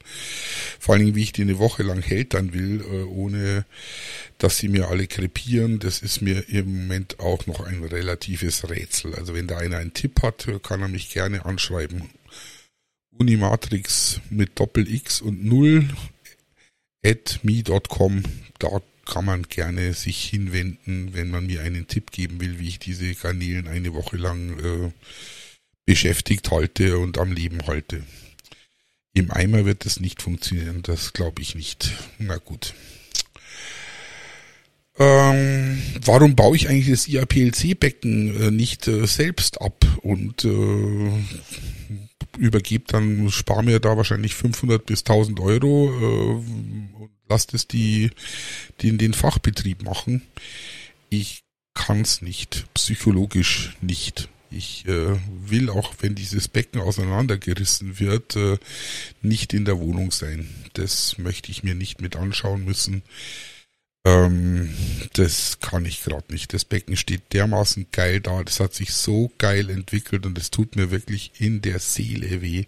Vor 0.79 0.95
allen 0.95 1.05
Dingen, 1.05 1.17
wie 1.17 1.23
ich 1.23 1.33
die 1.33 1.43
eine 1.43 1.59
Woche 1.59 1.83
lang 1.83 2.03
dann 2.31 2.53
will, 2.53 2.81
äh, 2.81 3.03
ohne 3.05 3.65
dass 4.39 4.59
sie 4.59 4.69
mir 4.69 4.89
alle 4.89 5.07
krepieren, 5.07 5.79
das 5.81 6.01
ist 6.01 6.23
mir 6.23 6.49
im 6.49 6.83
Moment 6.83 7.21
auch 7.21 7.47
noch 7.47 7.61
ein 7.61 7.83
relatives 7.83 8.69
Rätsel. 8.69 9.15
Also 9.15 9.35
wenn 9.35 9.47
da 9.47 9.59
einer 9.59 9.79
einen 9.79 9.95
Tipp 9.95 10.23
hat, 10.23 10.47
kann 10.63 10.81
er 10.81 10.89
mich 10.89 11.11
gerne 11.11 11.45
anschreiben. 11.45 12.11
Unimatrix 13.11 14.21
mit 14.31 14.59
Doppel 14.61 14.89
X 14.89 15.21
und 15.21 15.45
Null 15.45 15.89
at 17.05 17.41
me.com, 17.43 18.23
da 18.59 18.81
kann 19.05 19.25
man 19.25 19.43
gerne 19.45 19.95
sich 19.95 20.23
hinwenden, 20.25 21.15
wenn 21.15 21.31
man 21.31 21.47
mir 21.47 21.63
einen 21.63 21.89
Tipp 21.89 22.13
geben 22.13 22.41
will, 22.41 22.59
wie 22.59 22.69
ich 22.69 22.79
diese 22.79 23.13
Garnelen 23.15 23.67
eine 23.67 23.95
Woche 23.95 24.17
lang 24.17 24.59
äh, 24.61 24.91
beschäftigt 25.89 26.51
halte 26.51 26.99
und 26.99 27.17
am 27.17 27.33
Leben 27.33 27.67
halte. 27.67 28.03
Im 29.15 29.31
Eimer 29.31 29.65
wird 29.65 29.87
das 29.87 30.01
nicht 30.01 30.21
funktionieren, 30.21 30.83
das 30.83 31.15
glaube 31.15 31.41
ich 31.41 31.55
nicht. 31.55 31.95
Na 32.19 32.37
gut. 32.37 32.75
Ähm, 34.99 35.81
warum 36.05 36.37
baue 36.37 36.57
ich 36.57 36.69
eigentlich 36.69 36.91
das 36.91 37.09
IAPLC-Becken 37.09 38.37
äh, 38.37 38.51
nicht 38.51 38.87
äh, 38.87 39.07
selbst 39.07 39.63
ab 39.63 39.87
und 40.03 40.45
äh, 40.45 41.11
übergebe 42.37 42.85
dann, 42.87 43.31
spare 43.31 43.65
mir 43.65 43.81
da 43.81 43.97
wahrscheinlich 43.97 44.35
500 44.35 44.85
bis 44.85 45.01
1000 45.01 45.41
Euro 45.41 45.89
äh, 45.89 47.03
und 47.03 47.11
lasse 47.31 47.47
das 47.53 47.67
die, 47.67 48.11
die 48.83 48.89
in 48.89 48.99
den 48.99 49.15
Fachbetrieb 49.15 49.83
machen? 49.83 50.21
Ich 51.09 51.45
kann 51.73 52.03
es 52.03 52.21
nicht, 52.21 52.67
psychologisch 52.75 53.75
nicht. 53.81 54.29
Ich 54.51 54.87
äh, 54.87 55.17
will 55.47 55.71
auch, 55.71 55.95
wenn 56.01 56.15
dieses 56.15 56.49
Becken 56.49 56.81
auseinandergerissen 56.81 57.99
wird, 57.99 58.37
äh, 58.37 58.59
nicht 59.23 59.53
in 59.53 59.65
der 59.65 59.79
Wohnung 59.79 60.11
sein. 60.11 60.49
Das 60.75 61.19
möchte 61.19 61.51
ich 61.51 61.63
mir 61.63 61.75
nicht 61.75 62.01
mit 62.01 62.17
anschauen 62.17 62.65
müssen. 62.65 63.03
Ähm, 64.05 64.75
das 65.15 65.61
kann 65.61 65.85
ich 65.85 66.03
gerade 66.03 66.33
nicht. 66.33 66.55
Das 66.55 66.65
Becken 66.65 66.97
steht 66.97 67.33
dermaßen 67.33 67.89
geil 67.93 68.21
da. 68.21 68.43
Das 68.43 68.61
hat 68.61 68.75
sich 68.75 68.95
so 68.95 69.31
geil 69.39 69.69
entwickelt 69.71 70.25
und 70.25 70.39
es 70.39 70.51
tut 70.51 70.77
mir 70.77 70.91
wirklich 70.91 71.33
in 71.39 71.61
der 71.61 71.79
Seele 71.79 72.41
weh, 72.41 72.65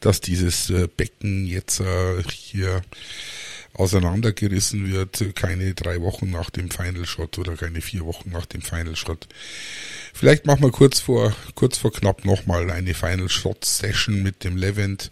dass 0.00 0.20
dieses 0.20 0.70
äh, 0.70 0.88
Becken 0.94 1.46
jetzt 1.46 1.80
äh, 1.80 2.22
hier 2.30 2.82
auseinandergerissen 3.74 4.90
wird, 4.92 5.34
keine 5.34 5.74
drei 5.74 6.00
Wochen 6.00 6.30
nach 6.30 6.50
dem 6.50 6.70
Final 6.70 7.06
Shot 7.06 7.38
oder 7.38 7.56
keine 7.56 7.80
vier 7.80 8.04
Wochen 8.04 8.30
nach 8.30 8.46
dem 8.46 8.62
Final 8.62 8.96
Shot. 8.96 9.26
Vielleicht 10.12 10.46
machen 10.46 10.62
wir 10.62 10.70
kurz 10.70 11.00
vor, 11.00 11.34
kurz 11.54 11.78
vor 11.78 11.92
knapp 11.92 12.24
nochmal 12.24 12.70
eine 12.70 12.94
Final 12.94 13.28
Shot 13.28 13.64
Session 13.64 14.22
mit 14.22 14.44
dem 14.44 14.56
Levent, 14.56 15.10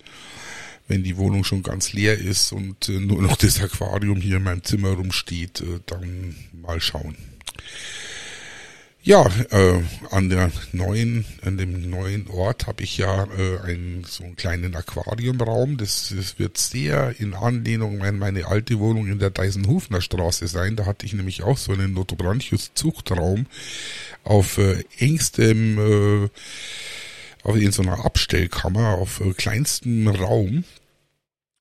wenn 0.88 1.02
die 1.02 1.16
Wohnung 1.16 1.44
schon 1.44 1.62
ganz 1.62 1.92
leer 1.92 2.18
ist 2.18 2.52
und 2.52 2.88
äh, 2.88 2.92
nur 2.92 3.22
noch 3.22 3.36
das 3.36 3.60
Aquarium 3.60 4.20
hier 4.20 4.36
in 4.36 4.42
meinem 4.42 4.64
Zimmer 4.64 4.90
rumsteht, 4.90 5.60
äh, 5.60 5.80
dann 5.86 6.34
mal 6.52 6.80
schauen. 6.80 7.16
Ja, 9.02 9.26
äh, 9.50 9.82
an 10.10 10.28
der 10.28 10.50
neuen, 10.72 11.24
an 11.42 11.56
dem 11.56 11.88
neuen 11.88 12.28
Ort 12.28 12.66
habe 12.66 12.82
ich 12.82 12.98
ja 12.98 13.24
äh, 13.24 13.58
einen 13.60 14.04
so 14.04 14.24
einen 14.24 14.36
kleinen 14.36 14.76
Aquariumraum. 14.76 15.78
Das, 15.78 16.12
das 16.14 16.38
wird 16.38 16.58
sehr 16.58 17.18
in 17.18 17.32
Anlehnung 17.32 18.02
an 18.02 18.18
meine 18.18 18.46
alte 18.46 18.78
Wohnung 18.78 19.06
in 19.06 19.18
der 19.18 19.30
Deisenhofner 19.30 20.02
Straße 20.02 20.48
sein. 20.48 20.76
Da 20.76 20.84
hatte 20.84 21.06
ich 21.06 21.14
nämlich 21.14 21.42
auch 21.42 21.56
so 21.56 21.72
einen 21.72 21.94
Notobranchius 21.94 22.72
Zuchtraum 22.74 23.46
auf 24.22 24.58
äh, 24.58 24.84
engstem, 24.98 26.28
äh, 27.48 27.58
in 27.58 27.72
so 27.72 27.80
einer 27.80 28.04
Abstellkammer, 28.04 28.98
auf 28.98 29.20
äh, 29.20 29.32
kleinstem 29.32 30.08
Raum. 30.08 30.64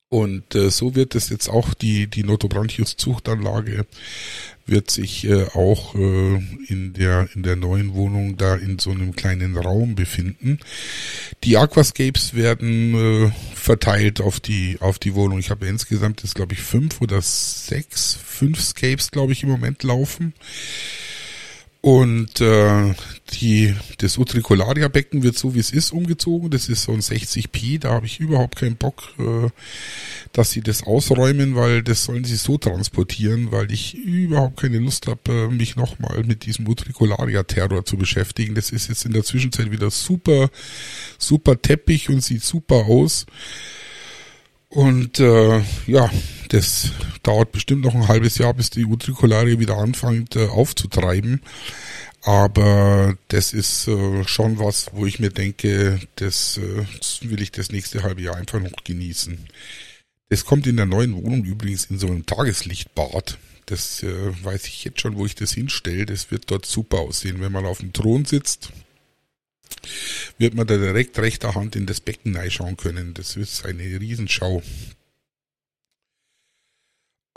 Und 0.10 0.56
äh, 0.56 0.72
so 0.72 0.96
wird 0.96 1.14
es 1.14 1.30
jetzt 1.30 1.50
auch 1.50 1.76
die, 1.76 2.08
die 2.08 2.24
Notobranchius 2.24 2.98
Zuchtanlage 2.98 3.86
wird 4.66 4.90
sich 4.92 5.26
äh, 5.26 5.46
auch 5.54 5.96
äh, 5.96 6.36
in 6.68 6.94
der 6.94 7.28
in 7.34 7.44
der 7.44 7.56
neuen 7.56 7.94
Wohnung 7.94 8.38
da 8.38 8.56
in 8.56 8.80
so 8.80 8.92
einem 8.92 9.16
kleinen 9.16 9.58
Raum 9.58 9.96
befinden. 9.96 10.60
Die 11.44 11.58
Aquascapes 11.58 12.34
werden 12.34 13.28
äh, 13.28 13.32
verteilt 13.54 14.22
auf 14.22 14.40
die 14.40 14.78
auf 14.80 15.00
die 15.00 15.16
Wohnung. 15.16 15.40
Ich 15.40 15.50
habe 15.50 15.68
insgesamt 15.68 16.24
jetzt 16.24 16.36
glaube 16.36 16.54
ich 16.54 16.62
fünf 16.62 17.02
oder 17.02 17.22
sechs, 17.22 18.18
fünf 18.24 18.62
Scapes 18.62 19.12
glaube 19.12 19.34
ich 19.34 19.44
im 19.44 19.50
Moment 19.50 19.84
laufen. 19.84 20.34
Und 21.82 22.42
äh, 22.42 22.94
die, 23.32 23.74
das 24.00 24.18
Utricularia-Becken 24.18 25.24
wird 25.24 25.38
so 25.38 25.56
wie 25.56 25.60
es 25.60 25.72
ist 25.72 25.94
umgezogen. 25.94 26.50
Das 26.50 26.68
ist 26.68 26.84
so 26.84 26.92
ein 26.92 27.00
60p. 27.00 27.80
Da 27.80 27.92
habe 27.92 28.06
ich 28.06 28.20
überhaupt 28.20 28.58
keinen 28.58 28.76
Bock, 28.76 29.14
äh, 29.18 29.50
dass 30.34 30.52
sie 30.52 30.60
das 30.60 30.84
ausräumen, 30.84 31.56
weil 31.56 31.82
das 31.82 32.04
sollen 32.04 32.26
sie 32.26 32.36
so 32.36 32.58
transportieren, 32.58 33.54
weil 33.54 33.72
ich 33.72 33.96
überhaupt 33.96 34.60
keine 34.60 34.80
Lust 34.80 35.08
habe, 35.08 35.22
äh, 35.32 35.48
mich 35.48 35.78
nochmal 35.78 36.26
mit 36.26 36.46
diesem 36.46 36.68
Utricularia-Terror 36.68 37.86
zu 37.86 37.96
beschäftigen. 37.96 38.56
Das 38.56 38.72
ist 38.72 38.90
jetzt 38.90 39.06
in 39.06 39.14
der 39.14 39.24
Zwischenzeit 39.24 39.72
wieder 39.72 39.90
super, 39.90 40.50
super 41.18 41.62
Teppich 41.62 42.10
und 42.10 42.22
sieht 42.22 42.44
super 42.44 42.88
aus. 42.88 43.26
Und 44.70 45.20
äh, 45.20 45.64
ja, 45.88 46.12
das 46.50 46.92
dauert 47.24 47.52
bestimmt 47.52 47.84
noch 47.84 47.96
ein 47.96 48.08
halbes 48.08 48.38
Jahr, 48.38 48.54
bis 48.54 48.70
die 48.70 48.86
Utricularia 48.86 49.60
wieder 49.60 49.78
anfängt 49.78 50.36
äh, 50.36 50.46
aufzutreiben. 50.46 51.42
Aber 52.22 53.18
das 53.30 53.54
ist 53.54 53.88
äh, 53.88 54.24
schon 54.26 54.60
was, 54.60 54.92
wo 54.94 55.06
ich 55.06 55.20
mir 55.20 55.32
denke, 55.32 56.00
das, 56.16 56.58
äh, 56.58 56.86
will 57.30 57.42
ich 57.42 57.52
das 57.52 57.72
nächste 57.72 58.04
halbe 58.04 58.22
Jahr 58.22 58.36
einfach 58.36 58.60
noch 58.60 58.84
genießen. 58.84 59.40
Es 60.28 60.46
kommt 60.46 60.68
in 60.68 60.78
der 60.78 60.86
neuen 60.86 61.16
Wohnung 61.16 61.44
übrigens 61.46 61.86
in 61.86 61.98
so 61.98 62.08
einem 62.08 62.28
Tageslichtbad. 62.28 63.40
Das 63.66 64.04
äh, 64.04 64.44
weiß 64.44 64.68
ich 64.68 64.84
jetzt 64.84 65.02
schon, 65.02 65.16
wo 65.16 65.26
ich 65.26 65.34
das 65.34 65.54
hinstelle. 65.54 66.06
Das 66.06 66.30
wird 66.30 66.52
dort 66.52 66.68
super 66.68 67.00
aussehen, 67.00 67.42
wenn 67.42 67.52
man 67.52 67.66
auf 67.66 67.80
dem 67.80 67.94
Thron 67.94 68.26
sitzt 68.26 68.72
wird 70.38 70.54
man 70.54 70.68
da 70.68 70.78
direkt 70.78 71.18
rechter 71.20 71.56
Hand 71.56 71.76
in 71.76 71.86
das 71.86 72.00
Becken 72.00 72.36
reinschauen 72.36 72.78
können. 72.78 73.14
Das 73.14 73.36
ist 73.36 73.66
eine 73.66 73.84
Riesenschau. 73.84 74.62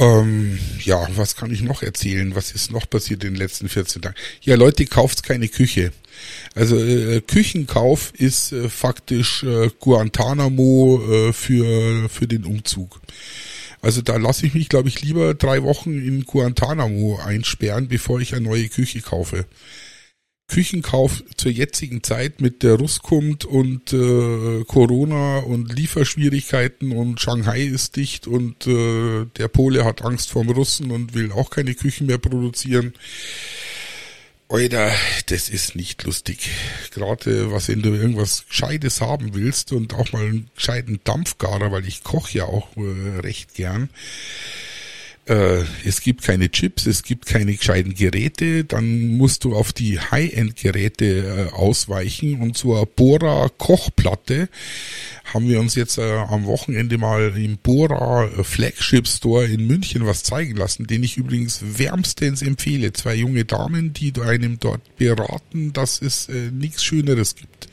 Ähm, 0.01 0.59
ja, 0.81 1.07
was 1.15 1.37
kann 1.37 1.53
ich 1.53 1.63
noch 1.63 1.83
erzählen? 1.83 2.35
Was 2.35 2.51
ist 2.51 2.73
noch 2.73 2.89
passiert 2.89 3.23
in 3.25 3.35
den 3.35 3.39
letzten 3.39 3.69
14 3.69 4.03
Tagen? 4.03 4.17
Ja, 4.41 4.57
Leute, 4.57 4.85
kauft 4.87 5.23
keine 5.23 5.49
Küche. 5.49 5.93
Also 6.55 6.77
äh, 6.77 7.21
Küchenkauf 7.21 8.13
ist 8.15 8.53
äh, 8.53 8.69
faktisch 8.69 9.45
äh, 9.45 9.71
Guantanamo 9.79 11.29
äh, 11.29 11.33
für, 11.33 12.09
für 12.09 12.27
den 12.27 12.45
Umzug. 12.45 13.01
Also 13.81 14.01
da 14.01 14.17
lasse 14.17 14.47
ich 14.47 14.55
mich, 14.55 14.69
glaube 14.69 14.89
ich, 14.89 15.03
lieber 15.03 15.35
drei 15.35 15.63
Wochen 15.63 16.01
in 16.01 16.25
Guantanamo 16.25 17.21
einsperren, 17.25 17.89
bevor 17.89 18.21
ich 18.21 18.35
eine 18.35 18.47
neue 18.47 18.69
Küche 18.69 19.03
kaufe. 19.03 19.45
Küchenkauf 20.53 21.25
zur 21.39 21.51
jetzigen 21.51 22.03
Zeit 22.03 22.43
mit 22.43 22.63
der 22.63 22.75
Russkund 22.75 23.47
und 23.47 23.95
äh, 23.95 24.65
Corona 24.65 25.39
und 25.39 25.75
Lieferschwierigkeiten 25.75 26.93
und 26.93 27.23
Shanghai 27.23 27.63
ist 27.63 27.97
dicht 27.97 28.27
und 28.27 28.67
äh, 28.67 29.25
der 29.39 29.49
Pole 29.49 29.87
hat 29.87 30.03
Angst 30.03 30.31
vorm 30.31 30.51
Russen 30.51 30.91
und 30.91 31.15
will 31.15 31.33
auch 31.33 31.49
keine 31.49 31.75
Küchen 31.75 32.07
mehr 32.07 32.19
produzieren. 32.19 32.93
Oida, 34.49 34.93
das 35.29 35.49
ist 35.49 35.75
nicht 35.75 36.03
lustig. 36.03 36.51
Gerade 36.91 37.51
was, 37.51 37.69
wenn 37.69 37.81
du 37.81 37.95
irgendwas 37.95 38.45
Gescheites 38.47 39.01
haben 39.01 39.33
willst 39.33 39.73
und 39.73 39.95
auch 39.95 40.13
mal 40.13 40.27
einen 40.27 40.51
gescheiten 40.55 41.01
Dampfgarer, 41.03 41.73
weil 41.73 41.89
ich 41.89 42.05
koche 42.05 42.37
ja 42.37 42.45
auch 42.45 42.77
äh, 42.77 43.21
recht 43.21 43.55
gern 43.55 43.89
äh, 45.27 45.63
es 45.85 46.01
gibt 46.01 46.23
keine 46.23 46.51
Chips, 46.51 46.87
es 46.87 47.03
gibt 47.03 47.27
keine 47.27 47.55
gescheiten 47.55 47.95
Geräte, 47.95 48.65
dann 48.65 49.17
musst 49.17 49.45
du 49.45 49.55
auf 49.55 49.73
die 49.73 50.01
High-End-Geräte 50.01 51.51
äh, 51.53 51.55
ausweichen 51.55 52.41
und 52.41 52.57
zur 52.57 52.85
Bora 52.87 53.49
Kochplatte 53.57 54.49
haben 55.33 55.49
wir 55.49 55.61
uns 55.61 55.77
jetzt 55.77 55.99
äh, 55.99 56.13
am 56.13 56.45
Wochenende 56.47 56.99
mal 56.99 57.33
im 57.37 57.57
Bora 57.59 58.29
Flagship 58.43 59.07
Store 59.07 59.45
in 59.45 59.67
München 59.67 60.07
was 60.07 60.25
zeigen 60.25 60.57
lassen, 60.57 60.87
den 60.87 61.05
ich 61.05 61.17
übrigens 61.17 61.61
wärmstens 61.63 62.43
empfehle. 62.43 62.93
Zwei 62.93 63.15
junge 63.15 63.45
Damen, 63.45 63.93
die 63.93 64.13
einem 64.21 64.59
dort 64.59 64.97
beraten, 64.97 65.73
dass 65.73 66.03
es 66.03 66.29
äh, 66.29 66.51
nichts 66.51 66.85
Schöneres 66.85 67.37
gibt. 67.37 67.69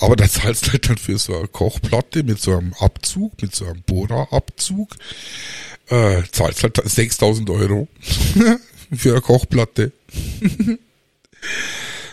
Aber 0.00 0.14
da 0.14 0.28
zahlst 0.28 0.66
du 0.66 0.72
halt 0.72 0.88
dann 0.88 0.98
für 0.98 1.18
so 1.18 1.36
eine 1.36 1.48
Kochplatte 1.48 2.22
mit 2.22 2.40
so 2.40 2.56
einem 2.56 2.72
Abzug, 2.74 3.42
mit 3.42 3.54
so 3.54 3.66
einem 3.66 3.82
Bohrer-Abzug, 3.82 4.96
äh, 5.88 6.22
zahlst 6.30 6.62
halt 6.62 6.80
6000 6.84 7.48
Euro 7.50 7.88
für 8.96 9.12
eine 9.12 9.20
Kochplatte. 9.20 9.92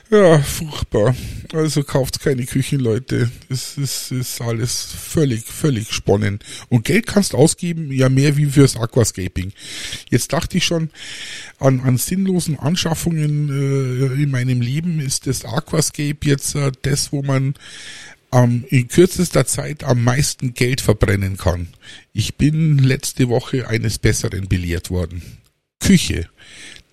ja, 0.09 0.39
furchtbar. 0.39 1.15
Also 1.53 1.83
kauft 1.83 2.19
keine 2.19 2.45
Küchen, 2.45 2.79
Leute. 2.79 3.29
Es 3.49 3.77
ist, 3.77 4.11
ist 4.11 4.41
alles 4.41 4.83
völlig, 4.83 5.45
völlig 5.45 5.91
sponnen. 5.91 6.39
Und 6.69 6.85
Geld 6.85 7.07
kannst 7.07 7.33
ausgeben, 7.33 7.91
ja 7.91 8.09
mehr 8.09 8.35
wie 8.35 8.47
fürs 8.47 8.75
Aquascaping. 8.75 9.53
Jetzt 10.09 10.33
dachte 10.33 10.57
ich 10.57 10.65
schon, 10.65 10.89
an, 11.59 11.79
an 11.81 11.97
sinnlosen 11.97 12.59
Anschaffungen 12.59 13.49
äh, 13.49 14.21
in 14.21 14.31
meinem 14.31 14.61
Leben 14.61 14.99
ist 14.99 15.27
das 15.27 15.45
Aquascape 15.45 16.17
jetzt 16.23 16.55
äh, 16.55 16.71
das, 16.81 17.11
wo 17.11 17.21
man 17.21 17.55
ähm, 18.35 18.65
in 18.69 18.87
kürzester 18.87 19.45
Zeit 19.45 19.83
am 19.83 20.03
meisten 20.03 20.53
Geld 20.53 20.81
verbrennen 20.81 21.37
kann. 21.37 21.69
Ich 22.13 22.35
bin 22.35 22.77
letzte 22.77 23.29
Woche 23.29 23.67
eines 23.67 23.97
Besseren 23.97 24.47
belehrt 24.47 24.91
worden. 24.91 25.21
Küche. 25.79 26.29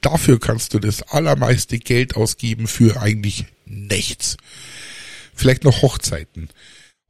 Dafür 0.00 0.40
kannst 0.40 0.74
du 0.74 0.78
das 0.78 1.02
allermeiste 1.02 1.78
Geld 1.78 2.16
ausgeben 2.16 2.66
für 2.66 3.00
eigentlich 3.00 3.46
nichts. 3.66 4.37
Vielleicht 5.35 5.64
noch 5.64 5.83
Hochzeiten. 5.83 6.48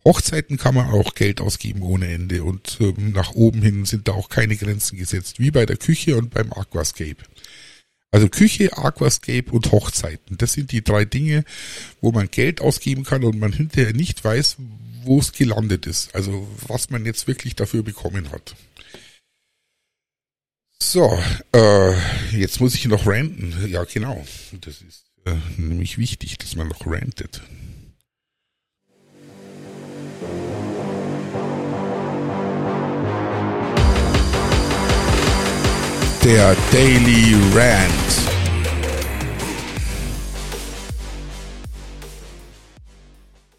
Hochzeiten 0.04 0.56
kann 0.56 0.74
man 0.74 0.88
auch 0.88 1.14
Geld 1.14 1.40
ausgeben 1.40 1.82
ohne 1.82 2.08
Ende 2.08 2.42
und 2.42 2.78
ähm, 2.80 3.12
nach 3.12 3.32
oben 3.32 3.62
hin 3.62 3.84
sind 3.84 4.08
da 4.08 4.12
auch 4.12 4.28
keine 4.28 4.56
Grenzen 4.56 4.98
gesetzt, 4.98 5.38
wie 5.38 5.50
bei 5.50 5.64
der 5.64 5.76
Küche 5.76 6.16
und 6.16 6.30
beim 6.30 6.52
Aquascape. 6.52 7.22
Also 8.12 8.28
Küche, 8.28 8.76
Aquascape 8.76 9.50
und 9.50 9.72
Hochzeiten. 9.72 10.36
Das 10.36 10.52
sind 10.52 10.70
die 10.70 10.84
drei 10.84 11.06
Dinge, 11.06 11.44
wo 12.02 12.12
man 12.12 12.30
Geld 12.30 12.60
ausgeben 12.60 13.04
kann 13.04 13.24
und 13.24 13.40
man 13.40 13.52
hinterher 13.52 13.94
nicht 13.94 14.22
weiß, 14.22 14.56
wo 15.04 15.18
es 15.18 15.32
gelandet 15.32 15.86
ist. 15.86 16.14
Also 16.14 16.46
was 16.68 16.90
man 16.90 17.06
jetzt 17.06 17.26
wirklich 17.26 17.56
dafür 17.56 17.82
bekommen 17.82 18.30
hat. 18.30 18.54
So, 20.78 21.18
äh, 21.52 21.94
jetzt 22.32 22.60
muss 22.60 22.74
ich 22.74 22.84
noch 22.84 23.06
ranten. 23.06 23.54
Ja, 23.68 23.84
genau. 23.84 24.26
Das 24.60 24.82
ist 24.82 25.04
äh, 25.24 25.36
nämlich 25.56 25.96
wichtig, 25.96 26.36
dass 26.36 26.54
man 26.54 26.68
noch 26.68 26.86
rantet. 26.86 27.40
Der 36.24 36.56
Daily 36.70 37.34
Rant. 37.52 37.90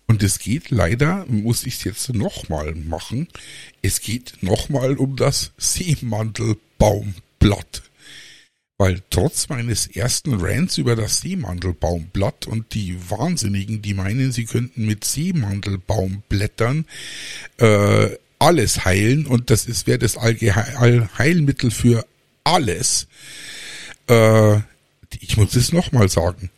Und 0.08 0.24
es 0.24 0.40
geht 0.40 0.70
leider, 0.70 1.26
muss 1.28 1.66
ich 1.66 1.74
es 1.76 1.84
jetzt 1.84 2.14
nochmal 2.14 2.74
machen, 2.76 3.28
es 3.82 4.00
geht 4.00 4.36
nochmal 4.42 4.96
um 4.96 5.18
das 5.18 5.52
Seemandelbaumblatt. 5.58 7.84
Weil 8.78 9.02
trotz 9.10 9.50
meines 9.50 9.88
ersten 9.88 10.36
Rants 10.36 10.78
über 10.78 10.96
das 10.96 11.20
Seemandelbaumblatt 11.20 12.48
und 12.48 12.74
die 12.74 12.98
Wahnsinnigen, 13.10 13.82
die 13.82 13.94
meinen, 13.94 14.32
sie 14.32 14.46
könnten 14.46 14.86
mit 14.86 15.04
Seemandelbaumblättern 15.04 16.86
äh, 17.58 18.08
alles 18.40 18.86
heilen 18.86 19.26
und 19.26 19.50
das 19.50 19.86
wäre 19.86 20.00
das 20.00 20.16
Allheilmittel 20.18 21.70
für 21.72 22.06
alles. 22.44 23.08
Äh, 24.08 24.58
ich 25.20 25.38
muss 25.38 25.56
es 25.56 25.72
nochmal 25.72 26.10
sagen. 26.10 26.50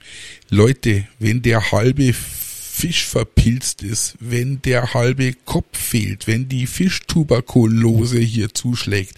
Leute, 0.49 1.07
wenn 1.19 1.41
der 1.41 1.71
halbe 1.71 2.13
Fisch 2.13 3.05
verpilzt 3.05 3.83
ist, 3.83 4.15
wenn 4.19 4.61
der 4.61 4.93
halbe 4.93 5.33
Kopf 5.45 5.77
fehlt, 5.77 6.27
wenn 6.27 6.49
die 6.49 6.67
Fischtuberkulose 6.67 8.19
hier 8.19 8.53
zuschlägt, 8.53 9.15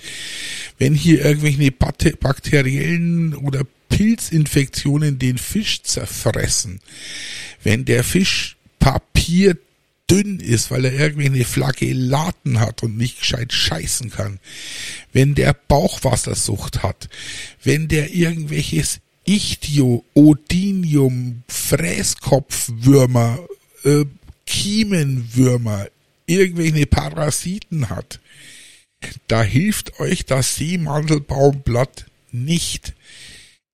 wenn 0.78 0.94
hier 0.94 1.26
irgendwelche 1.26 1.72
bakteriellen 1.72 3.34
oder 3.34 3.64
Pilzinfektionen 3.90 5.18
den 5.18 5.38
Fisch 5.38 5.82
zerfressen, 5.82 6.82
wenn 7.64 7.86
der 7.86 8.04
Fisch 8.04 8.58
Papier 8.80 9.58
dünn 10.10 10.40
ist, 10.40 10.72
weil 10.72 10.86
er 10.86 10.94
irgendwelche 10.94 11.46
Flagellaten 11.46 12.60
hat 12.60 12.84
und 12.84 12.98
nicht 12.98 13.20
gescheit 13.20 13.52
scheißen 13.52 14.10
kann, 14.10 14.40
wenn 15.14 15.36
der 15.36 15.54
Bauchwassersucht 15.54 16.84
hat, 16.84 17.10
wenn 17.64 17.88
der 17.88 18.14
irgendwelches 18.14 19.00
Ichtio, 19.26 20.06
Odinium, 20.14 21.44
Fräskopfwürmer, 21.48 23.40
äh, 23.84 24.06
Kiemenwürmer, 24.46 25.88
irgendwelche 26.26 26.86
Parasiten 26.86 27.90
hat, 27.90 28.22
da 29.28 29.44
hilft 29.44 30.00
euch 30.00 30.26
das 30.26 30.56
Seemandelbaumblatt 30.56 32.06
nicht. 32.32 32.94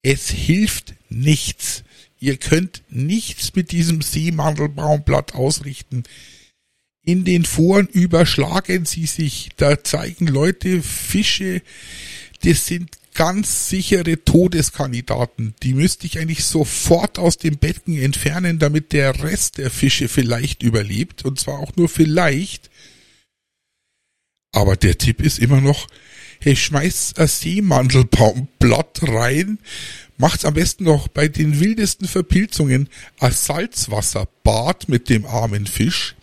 Es 0.01 0.29
hilft 0.29 0.95
nichts. 1.09 1.83
Ihr 2.23 2.37
könnt 2.37 2.83
nichts 2.87 3.53
mit 3.53 3.73
diesem 3.73 4.01
Seemandelbaumblatt 4.01 5.35
ausrichten. 5.35 6.03
In 7.01 7.25
den 7.25 7.43
Foren 7.43 7.87
überschlagen 7.87 8.85
sie 8.85 9.07
sich. 9.07 9.49
Da 9.57 9.83
zeigen 9.83 10.27
Leute 10.27 10.81
Fische, 10.81 11.61
das 12.45 12.65
sind 12.65 12.91
ganz 13.13 13.67
sichere 13.67 14.23
Todeskandidaten. 14.23 15.53
Die 15.63 15.73
müsste 15.73 16.07
ich 16.07 16.17
eigentlich 16.17 16.45
sofort 16.45 17.19
aus 17.19 17.39
dem 17.39 17.57
Becken 17.57 17.97
entfernen, 17.97 18.57
damit 18.57 18.93
der 18.93 19.21
Rest 19.21 19.57
der 19.57 19.69
Fische 19.69 20.07
vielleicht 20.07 20.63
überlebt. 20.63 21.25
Und 21.25 21.41
zwar 21.41 21.59
auch 21.59 21.75
nur 21.75 21.89
vielleicht. 21.89 22.69
Aber 24.53 24.77
der 24.77 24.97
Tipp 24.97 25.21
ist 25.21 25.39
immer 25.39 25.59
noch, 25.59 25.89
hey, 26.39 26.55
schmeißt 26.55 27.19
ein 27.19 27.27
Seemandelbaumblatt 27.27 29.01
rein, 29.03 29.59
macht's 30.17 30.45
am 30.45 30.53
besten 30.53 30.85
noch 30.85 31.07
bei 31.07 31.27
den 31.27 31.59
wildesten 31.59 32.07
Verpilzungen 32.07 32.89
ein 33.19 33.31
Salzwasserbad 33.31 34.89
mit 34.89 35.09
dem 35.09 35.25
armen 35.25 35.65
Fisch. 35.67 36.15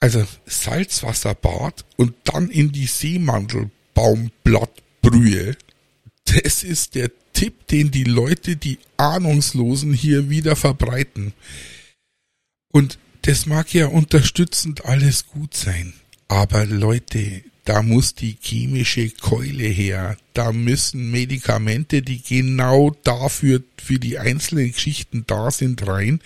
Also 0.00 0.26
Salzwasserbad 0.44 1.84
und 1.96 2.14
dann 2.24 2.50
in 2.50 2.72
die 2.72 2.86
Seemandelbaumblattbrühe. 2.86 5.56
Das 6.24 6.62
ist 6.62 6.94
der 6.94 7.10
Tipp, 7.32 7.66
den 7.68 7.90
die 7.90 8.04
Leute, 8.04 8.56
die 8.56 8.78
Ahnungslosen 8.96 9.92
hier 9.92 10.30
wieder 10.30 10.56
verbreiten. 10.56 11.34
Und 12.72 12.98
das 13.22 13.46
mag 13.46 13.72
ja 13.74 13.86
unterstützend 13.86 14.84
alles 14.84 15.26
gut 15.26 15.54
sein. 15.54 15.94
Aber 16.28 16.66
Leute, 16.66 17.42
da 17.66 17.82
muss 17.82 18.14
die 18.14 18.38
chemische 18.40 19.10
Keule 19.10 19.66
her. 19.66 20.16
Da 20.34 20.52
müssen 20.52 21.10
Medikamente, 21.10 22.00
die 22.00 22.22
genau 22.22 22.96
dafür, 23.02 23.60
für 23.76 23.98
die 23.98 24.20
einzelnen 24.20 24.72
Geschichten 24.72 25.24
da 25.26 25.50
sind, 25.50 25.84
rein. 25.84 26.20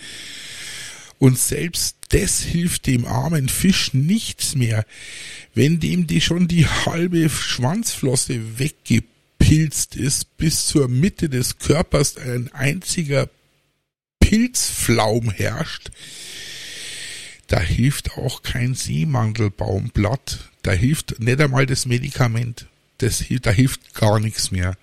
Und 1.19 1.39
selbst 1.39 1.97
das 2.11 2.43
hilft 2.43 2.87
dem 2.87 3.07
armen 3.07 3.49
Fisch 3.49 3.95
nichts 3.95 4.55
mehr. 4.55 4.85
Wenn 5.55 5.81
dem 5.81 6.07
die 6.07 6.21
schon 6.21 6.47
die 6.47 6.67
halbe 6.67 7.31
Schwanzflosse 7.31 8.59
weggepilzt 8.59 9.97
ist, 9.97 10.37
bis 10.37 10.67
zur 10.67 10.89
Mitte 10.89 11.31
des 11.31 11.59
Körpers 11.59 12.19
ein 12.19 12.53
einziger 12.53 13.31
Pilzflaum 14.19 15.31
herrscht, 15.31 15.91
da 17.47 17.61
hilft 17.61 18.19
auch 18.19 18.43
kein 18.43 18.75
Seemandelbaumblatt. 18.75 20.50
Da 20.63 20.73
hilft 20.73 21.21
nicht 21.21 21.41
einmal 21.41 21.67
das 21.67 21.87
Medikament. 21.87 22.67
Das, 22.99 23.25
da 23.43 23.51
hilft 23.51 23.95
gar 23.95 24.21
nichts 24.21 24.51
mehr. 24.51 24.77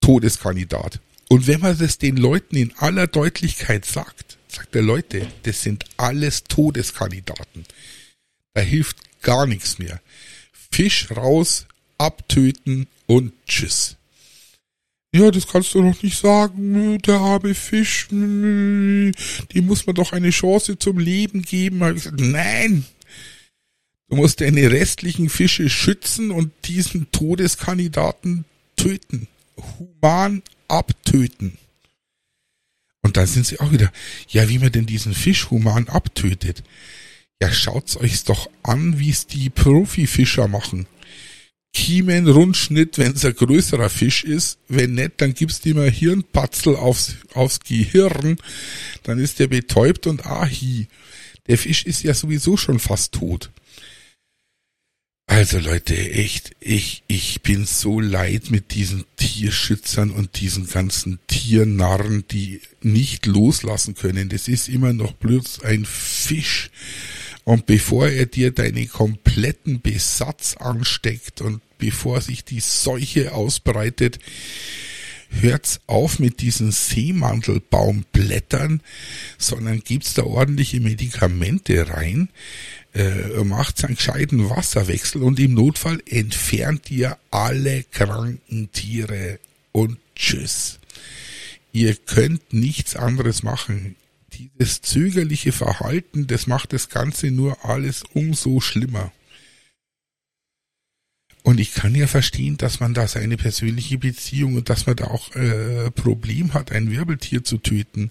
Todeskandidat. 0.00 1.00
Und 1.28 1.46
wenn 1.48 1.60
man 1.60 1.76
das 1.76 1.98
den 1.98 2.16
Leuten 2.16 2.56
in 2.56 2.72
aller 2.76 3.08
Deutlichkeit 3.08 3.84
sagt, 3.84 4.38
sagt 4.48 4.74
der 4.74 4.82
Leute, 4.82 5.26
das 5.42 5.62
sind 5.62 5.84
alles 5.96 6.44
Todeskandidaten. 6.44 7.64
Da 8.54 8.60
hilft 8.60 8.96
gar 9.22 9.46
nichts 9.46 9.78
mehr. 9.78 10.00
Fisch 10.70 11.10
raus, 11.10 11.66
abtöten 11.98 12.86
und 13.06 13.32
tschüss. 13.46 13.96
Ja, 15.12 15.30
das 15.30 15.46
kannst 15.46 15.74
du 15.74 15.82
noch 15.82 16.02
nicht 16.02 16.18
sagen, 16.18 16.98
der 16.98 17.16
arme 17.16 17.54
Fisch, 17.54 18.08
dem 18.10 19.12
muss 19.62 19.86
man 19.86 19.94
doch 19.94 20.12
eine 20.12 20.30
Chance 20.30 20.78
zum 20.78 20.98
Leben 20.98 21.42
geben. 21.42 21.78
Nein, 22.16 22.84
du 24.08 24.16
musst 24.16 24.40
deine 24.40 24.70
restlichen 24.70 25.28
Fische 25.28 25.68
schützen 25.68 26.30
und 26.30 26.52
diesen 26.64 27.10
Todeskandidaten 27.12 28.44
töten. 28.76 29.28
Human 29.78 30.42
abtöten. 30.68 31.58
Und 33.02 33.16
dann 33.16 33.26
sind 33.26 33.46
sie 33.46 33.60
auch 33.60 33.70
wieder, 33.70 33.92
ja, 34.28 34.48
wie 34.48 34.58
man 34.58 34.72
denn 34.72 34.86
diesen 34.86 35.14
Fisch 35.14 35.50
human 35.50 35.88
abtötet. 35.88 36.64
Ja, 37.40 37.52
schaut's 37.52 37.96
euch 37.96 38.24
doch 38.24 38.50
an, 38.62 38.98
wie 38.98 39.10
es 39.10 39.26
die 39.26 39.50
Profifischer 39.50 40.48
machen. 40.48 40.86
Kiemenrundschnitt, 41.72 42.96
wenn 42.96 43.12
es 43.12 43.24
ein 43.24 43.34
größerer 43.34 43.90
Fisch 43.90 44.24
ist. 44.24 44.58
Wenn 44.66 44.94
nicht, 44.94 45.12
dann 45.18 45.34
gibst 45.34 45.64
du 45.64 45.68
ihm 45.68 45.78
ein 45.78 45.92
Hirnpatzel 45.92 46.74
aufs, 46.74 47.16
aufs 47.34 47.60
Gehirn. 47.60 48.38
Dann 49.02 49.18
ist 49.18 49.38
der 49.38 49.48
betäubt 49.48 50.06
und 50.06 50.24
ahi. 50.24 50.88
Der 51.46 51.58
Fisch 51.58 51.84
ist 51.84 52.02
ja 52.02 52.14
sowieso 52.14 52.56
schon 52.56 52.78
fast 52.78 53.12
tot. 53.12 53.50
Also 55.28 55.58
Leute, 55.58 55.96
echt, 55.96 56.52
ich, 56.60 57.02
ich 57.08 57.42
bin 57.42 57.66
so 57.66 57.98
leid 58.00 58.50
mit 58.50 58.74
diesen 58.74 59.04
Tierschützern 59.16 60.12
und 60.12 60.40
diesen 60.40 60.68
ganzen 60.68 61.18
Tiernarren, 61.26 62.24
die 62.30 62.60
nicht 62.80 63.26
loslassen 63.26 63.96
können. 63.96 64.28
Das 64.28 64.46
ist 64.46 64.68
immer 64.68 64.92
noch 64.92 65.12
bloß 65.12 65.64
ein 65.64 65.84
Fisch. 65.84 66.70
Und 67.42 67.66
bevor 67.66 68.08
er 68.08 68.26
dir 68.26 68.52
deinen 68.52 68.88
kompletten 68.88 69.80
Besatz 69.80 70.56
ansteckt 70.56 71.40
und 71.40 71.60
bevor 71.78 72.20
sich 72.20 72.44
die 72.44 72.60
Seuche 72.60 73.34
ausbreitet, 73.34 74.20
hört's 75.30 75.80
auf 75.86 76.18
mit 76.18 76.40
diesen 76.40 76.72
Seemandelbaumblättern, 76.72 78.82
sondern 79.38 79.80
gibt's 79.80 80.14
da 80.14 80.24
ordentliche 80.24 80.80
Medikamente 80.80 81.88
rein, 81.88 82.30
äh, 82.96 83.44
macht 83.44 83.84
einen 83.84 83.96
gescheiten 83.96 84.48
Wasserwechsel 84.48 85.22
und 85.22 85.38
im 85.38 85.54
Notfall 85.54 86.02
entfernt 86.06 86.90
ihr 86.90 87.18
alle 87.30 87.84
kranken 87.84 88.70
Tiere 88.72 89.38
und 89.72 89.98
tschüss. 90.14 90.78
Ihr 91.72 91.94
könnt 91.94 92.54
nichts 92.54 92.96
anderes 92.96 93.42
machen. 93.42 93.96
Dieses 94.32 94.80
zögerliche 94.80 95.52
Verhalten, 95.52 96.26
das 96.26 96.46
macht 96.46 96.72
das 96.72 96.88
Ganze 96.88 97.30
nur 97.30 97.64
alles 97.64 98.02
umso 98.14 98.60
schlimmer. 98.60 99.12
Und 101.46 101.60
ich 101.60 101.74
kann 101.74 101.94
ja 101.94 102.08
verstehen, 102.08 102.56
dass 102.56 102.80
man 102.80 102.92
da 102.92 103.06
seine 103.06 103.36
persönliche 103.36 103.98
Beziehung 103.98 104.56
und 104.56 104.68
dass 104.68 104.86
man 104.86 104.96
da 104.96 105.04
auch 105.04 105.32
äh, 105.36 105.92
Problem 105.92 106.54
hat, 106.54 106.72
ein 106.72 106.90
Wirbeltier 106.90 107.44
zu 107.44 107.58
töten. 107.58 108.10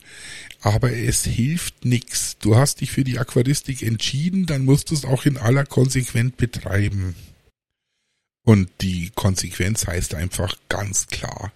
Aber 0.62 0.94
es 0.94 1.26
hilft 1.26 1.84
nix. 1.84 2.38
Du 2.40 2.56
hast 2.56 2.80
dich 2.80 2.92
für 2.92 3.04
die 3.04 3.20
Aquaristik 3.20 3.82
entschieden, 3.82 4.46
dann 4.46 4.64
musst 4.64 4.90
du 4.90 4.94
es 4.94 5.04
auch 5.04 5.26
in 5.26 5.36
aller 5.36 5.66
Konsequenz 5.66 6.38
betreiben. 6.38 7.14
Und 8.46 8.70
die 8.80 9.12
Konsequenz 9.14 9.86
heißt 9.86 10.16
einfach 10.16 10.56
ganz 10.70 11.08
klar, 11.08 11.52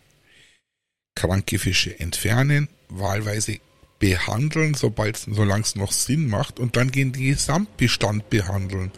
kranke 1.15 1.59
Fische 1.59 1.97
entfernen, 1.97 2.67
wahlweise 2.89 3.59
behandeln, 3.99 4.73
sobald 4.73 5.15
solange 5.15 5.63
es 5.63 5.75
noch 5.75 5.93
Sinn 5.93 6.27
macht, 6.27 6.59
und 6.59 6.75
dann 6.75 6.91
den 6.91 7.13
Gesamtbestand 7.13 8.29
behandeln. 8.29 8.91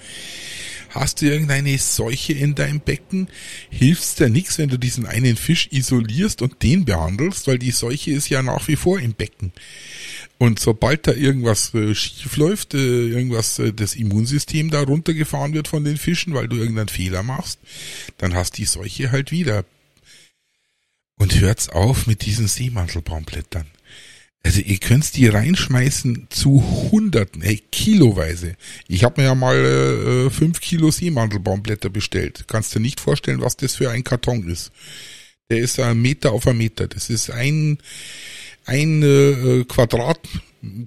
Hast 0.91 1.21
du 1.21 1.25
irgendeine 1.25 1.77
Seuche 1.77 2.33
in 2.33 2.53
deinem 2.53 2.81
Becken, 2.81 3.29
hilft's 3.69 4.15
dir 4.15 4.29
nichts, 4.29 4.57
wenn 4.57 4.67
du 4.67 4.77
diesen 4.77 5.05
einen 5.05 5.37
Fisch 5.37 5.69
isolierst 5.71 6.41
und 6.41 6.61
den 6.63 6.83
behandelst, 6.83 7.47
weil 7.47 7.57
die 7.57 7.71
Seuche 7.71 8.11
ist 8.11 8.29
ja 8.29 8.43
nach 8.43 8.67
wie 8.67 8.75
vor 8.75 8.99
im 8.99 9.13
Becken. 9.13 9.53
Und 10.37 10.59
sobald 10.59 11.07
da 11.07 11.13
irgendwas 11.13 11.73
äh, 11.73 11.95
schief 11.95 12.35
läuft, 12.35 12.73
äh, 12.73 13.07
irgendwas 13.07 13.57
äh, 13.59 13.71
das 13.71 13.95
Immunsystem 13.95 14.69
da 14.69 14.81
runtergefahren 14.81 15.53
wird 15.53 15.69
von 15.69 15.85
den 15.85 15.95
Fischen, 15.95 16.33
weil 16.33 16.49
du 16.49 16.57
irgendeinen 16.57 16.89
Fehler 16.89 17.23
machst, 17.23 17.59
dann 18.17 18.33
hast 18.33 18.57
die 18.57 18.65
Seuche 18.65 19.11
halt 19.13 19.31
wieder. 19.31 19.63
Und 21.15 21.39
hört's 21.39 21.69
auf 21.69 22.05
mit 22.05 22.25
diesen 22.25 22.47
Seemantelbaumblättern. 22.47 23.67
Also 24.43 24.59
ihr 24.59 24.79
könnt's 24.79 25.11
die 25.11 25.27
reinschmeißen 25.27 26.27
zu 26.29 26.63
Hunderten, 26.91 27.43
ey, 27.43 27.61
kiloweise. 27.71 28.55
Ich 28.87 29.03
habe 29.03 29.21
mir 29.21 29.27
ja 29.27 29.35
mal 29.35 29.55
äh, 29.55 30.29
fünf 30.31 30.59
Kilo 30.61 30.89
Seemandelbaumblätter 30.89 31.89
bestellt. 31.89 32.45
Kannst 32.47 32.73
dir 32.73 32.79
nicht 32.79 32.99
vorstellen, 32.99 33.41
was 33.41 33.55
das 33.55 33.75
für 33.75 33.91
ein 33.91 34.03
Karton 34.03 34.49
ist. 34.49 34.71
Der 35.51 35.59
ist 35.59 35.79
ein 35.79 36.01
Meter 36.01 36.31
auf 36.31 36.47
ein 36.47 36.57
Meter. 36.57 36.87
Das 36.87 37.09
ist 37.09 37.29
ein, 37.29 37.77
ein 38.65 39.03
äh, 39.03 39.63
Quadrat, 39.65 40.19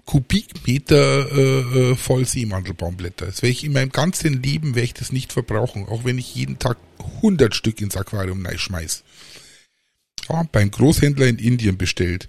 Kubikmeter 0.05 1.31
äh, 1.33 1.91
äh 1.93 1.97
voll 1.97 2.27
Seemandelbaumblätter. 2.27 3.27
Das 3.27 3.43
werde 3.43 3.53
ich 3.53 3.65
in 3.65 3.73
meinem 3.73 3.91
ganzen 3.91 4.43
Leben 4.43 4.75
werde 4.75 4.87
ich 4.87 4.95
das 4.95 5.13
nicht 5.13 5.33
verbrauchen, 5.33 5.87
auch 5.87 6.05
wenn 6.05 6.19
ich 6.19 6.35
jeden 6.35 6.59
Tag 6.59 6.77
hundert 7.23 7.55
Stück 7.55 7.81
ins 7.81 7.97
Aquarium 7.97 8.45
schmeiß 8.57 9.05
ja, 10.29 10.45
beim 10.51 10.71
Großhändler 10.71 11.27
in 11.27 11.39
Indien 11.39 11.77
bestellt. 11.77 12.29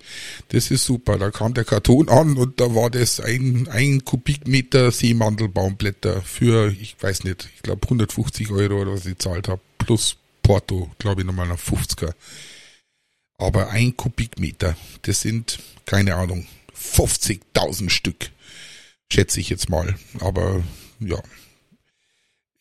Das 0.49 0.71
ist 0.71 0.85
super. 0.85 1.17
Da 1.17 1.31
kam 1.31 1.53
der 1.53 1.65
Karton 1.65 2.09
an 2.09 2.37
und 2.37 2.59
da 2.59 2.73
war 2.75 2.89
das 2.89 3.19
ein, 3.19 3.67
ein 3.69 4.03
Kubikmeter 4.05 4.91
Seemandelbaumblätter 4.91 6.21
für, 6.21 6.71
ich 6.79 6.95
weiß 6.99 7.23
nicht, 7.23 7.49
ich 7.55 7.61
glaube 7.61 7.83
150 7.83 8.51
Euro 8.51 8.81
oder 8.81 8.93
was 8.93 9.05
ich 9.05 9.17
zahlt 9.17 9.47
habe, 9.47 9.61
plus 9.77 10.17
Porto, 10.41 10.91
glaube 10.99 11.21
ich 11.21 11.27
nochmal 11.27 11.47
nach 11.47 11.59
50er. 11.59 12.13
Aber 13.37 13.69
ein 13.69 13.97
Kubikmeter, 13.97 14.77
das 15.01 15.21
sind, 15.21 15.59
keine 15.85 16.15
Ahnung, 16.15 16.45
50.000 16.77 17.89
Stück. 17.89 18.31
Schätze 19.11 19.39
ich 19.39 19.49
jetzt 19.49 19.69
mal. 19.69 19.95
Aber 20.19 20.63
ja. 20.99 21.21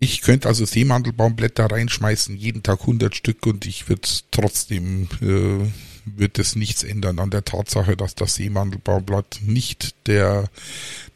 Ich 0.04 0.20
könnte 0.20 0.48
also 0.48 0.66
Seemandelbaumblätter 0.66 1.64
reinschmeißen, 1.64 2.36
jeden 2.36 2.62
Tag 2.62 2.80
100 2.80 3.16
Stück 3.16 3.46
und 3.46 3.64
ich 3.64 3.88
würde 3.88 4.06
trotzdem, 4.30 5.08
äh, 5.22 5.66
wird 6.04 6.38
es 6.38 6.56
nichts 6.56 6.82
ändern 6.82 7.18
an 7.18 7.30
der 7.30 7.46
Tatsache, 7.46 7.96
dass 7.96 8.14
das 8.14 8.34
Seemandelbaumblatt 8.34 9.40
nicht 9.40 9.94
der, 10.06 10.50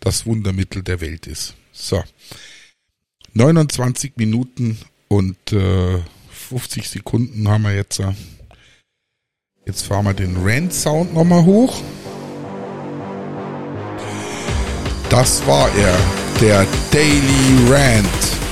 das 0.00 0.24
Wundermittel 0.24 0.82
der 0.82 1.02
Welt 1.02 1.26
ist. 1.26 1.54
So. 1.70 2.02
29 3.34 4.12
Minuten 4.16 4.78
und 5.08 5.52
äh, 5.52 5.98
50 6.30 6.88
Sekunden 6.88 7.46
haben 7.46 7.64
wir 7.64 7.74
jetzt. 7.74 8.00
Äh, 8.00 8.14
jetzt 9.66 9.82
fahren 9.82 10.06
wir 10.06 10.14
den 10.14 10.34
Rand-Sound 10.38 11.12
nochmal 11.12 11.44
hoch. 11.44 11.78
Das 15.10 15.46
war 15.46 15.68
er, 15.76 15.94
der 16.40 16.66
Daily 16.90 17.70
Rant. 17.70 18.47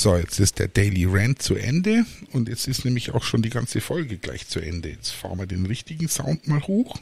So, 0.00 0.16
jetzt 0.16 0.38
ist 0.38 0.60
der 0.60 0.68
Daily 0.68 1.06
Rant 1.06 1.42
zu 1.42 1.56
Ende 1.56 2.06
und 2.30 2.48
jetzt 2.48 2.68
ist 2.68 2.84
nämlich 2.84 3.14
auch 3.14 3.24
schon 3.24 3.42
die 3.42 3.50
ganze 3.50 3.80
Folge 3.80 4.16
gleich 4.16 4.46
zu 4.46 4.60
Ende. 4.60 4.90
Jetzt 4.90 5.10
fahren 5.10 5.40
wir 5.40 5.46
den 5.46 5.66
richtigen 5.66 6.06
Sound 6.06 6.46
mal 6.46 6.62
hoch. 6.68 6.94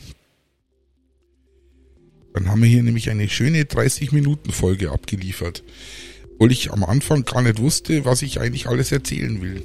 Dann 2.33 2.49
haben 2.49 2.63
wir 2.63 2.71
hier 2.71 2.83
nämlich 2.83 3.11
eine 3.11 3.29
schöne 3.29 3.67
30 3.67 4.13
Minuten 4.13 4.51
Folge 4.51 4.93
abgeliefert. 4.93 5.63
Obwohl 6.33 6.51
ich 6.51 6.73
am 6.73 6.85
Anfang 6.85 7.27
gar 7.27 7.43
nicht 7.43 7.59
wusste, 7.59 8.07
was 8.07 8.23
ich 8.23 8.41
eigentlich 8.41 8.67
alles 8.67 8.91
erzählen 8.93 9.43
will. 9.43 9.63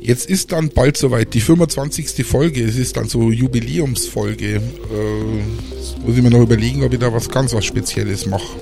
Jetzt 0.00 0.30
ist 0.30 0.52
dann 0.52 0.70
bald 0.70 0.96
soweit, 0.96 1.34
die 1.34 1.42
25. 1.42 2.24
Folge. 2.24 2.64
Es 2.64 2.76
ist 2.76 2.96
dann 2.96 3.10
so 3.10 3.30
Jubiläumsfolge. 3.30 4.54
Äh, 4.54 6.00
muss 6.06 6.16
ich 6.16 6.22
mir 6.22 6.30
noch 6.30 6.40
überlegen, 6.40 6.84
ob 6.84 6.94
ich 6.94 7.00
da 7.00 7.12
was 7.12 7.28
ganz 7.28 7.52
was 7.52 7.66
Spezielles 7.66 8.24
mache. 8.24 8.58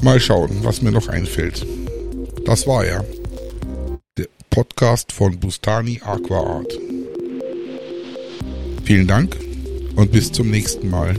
Mal 0.00 0.18
schauen, 0.18 0.60
was 0.62 0.80
mir 0.80 0.92
noch 0.92 1.08
einfällt. 1.08 1.66
Das 2.44 2.66
war 2.66 2.84
er. 2.84 3.04
Der 4.18 4.26
Podcast 4.50 5.12
von 5.12 5.38
Bustani 5.38 6.00
Aqua 6.04 6.58
Art. 6.58 6.78
Vielen 8.84 9.06
Dank 9.06 9.36
und 9.96 10.10
bis 10.10 10.32
zum 10.32 10.50
nächsten 10.50 10.90
Mal. 10.90 11.16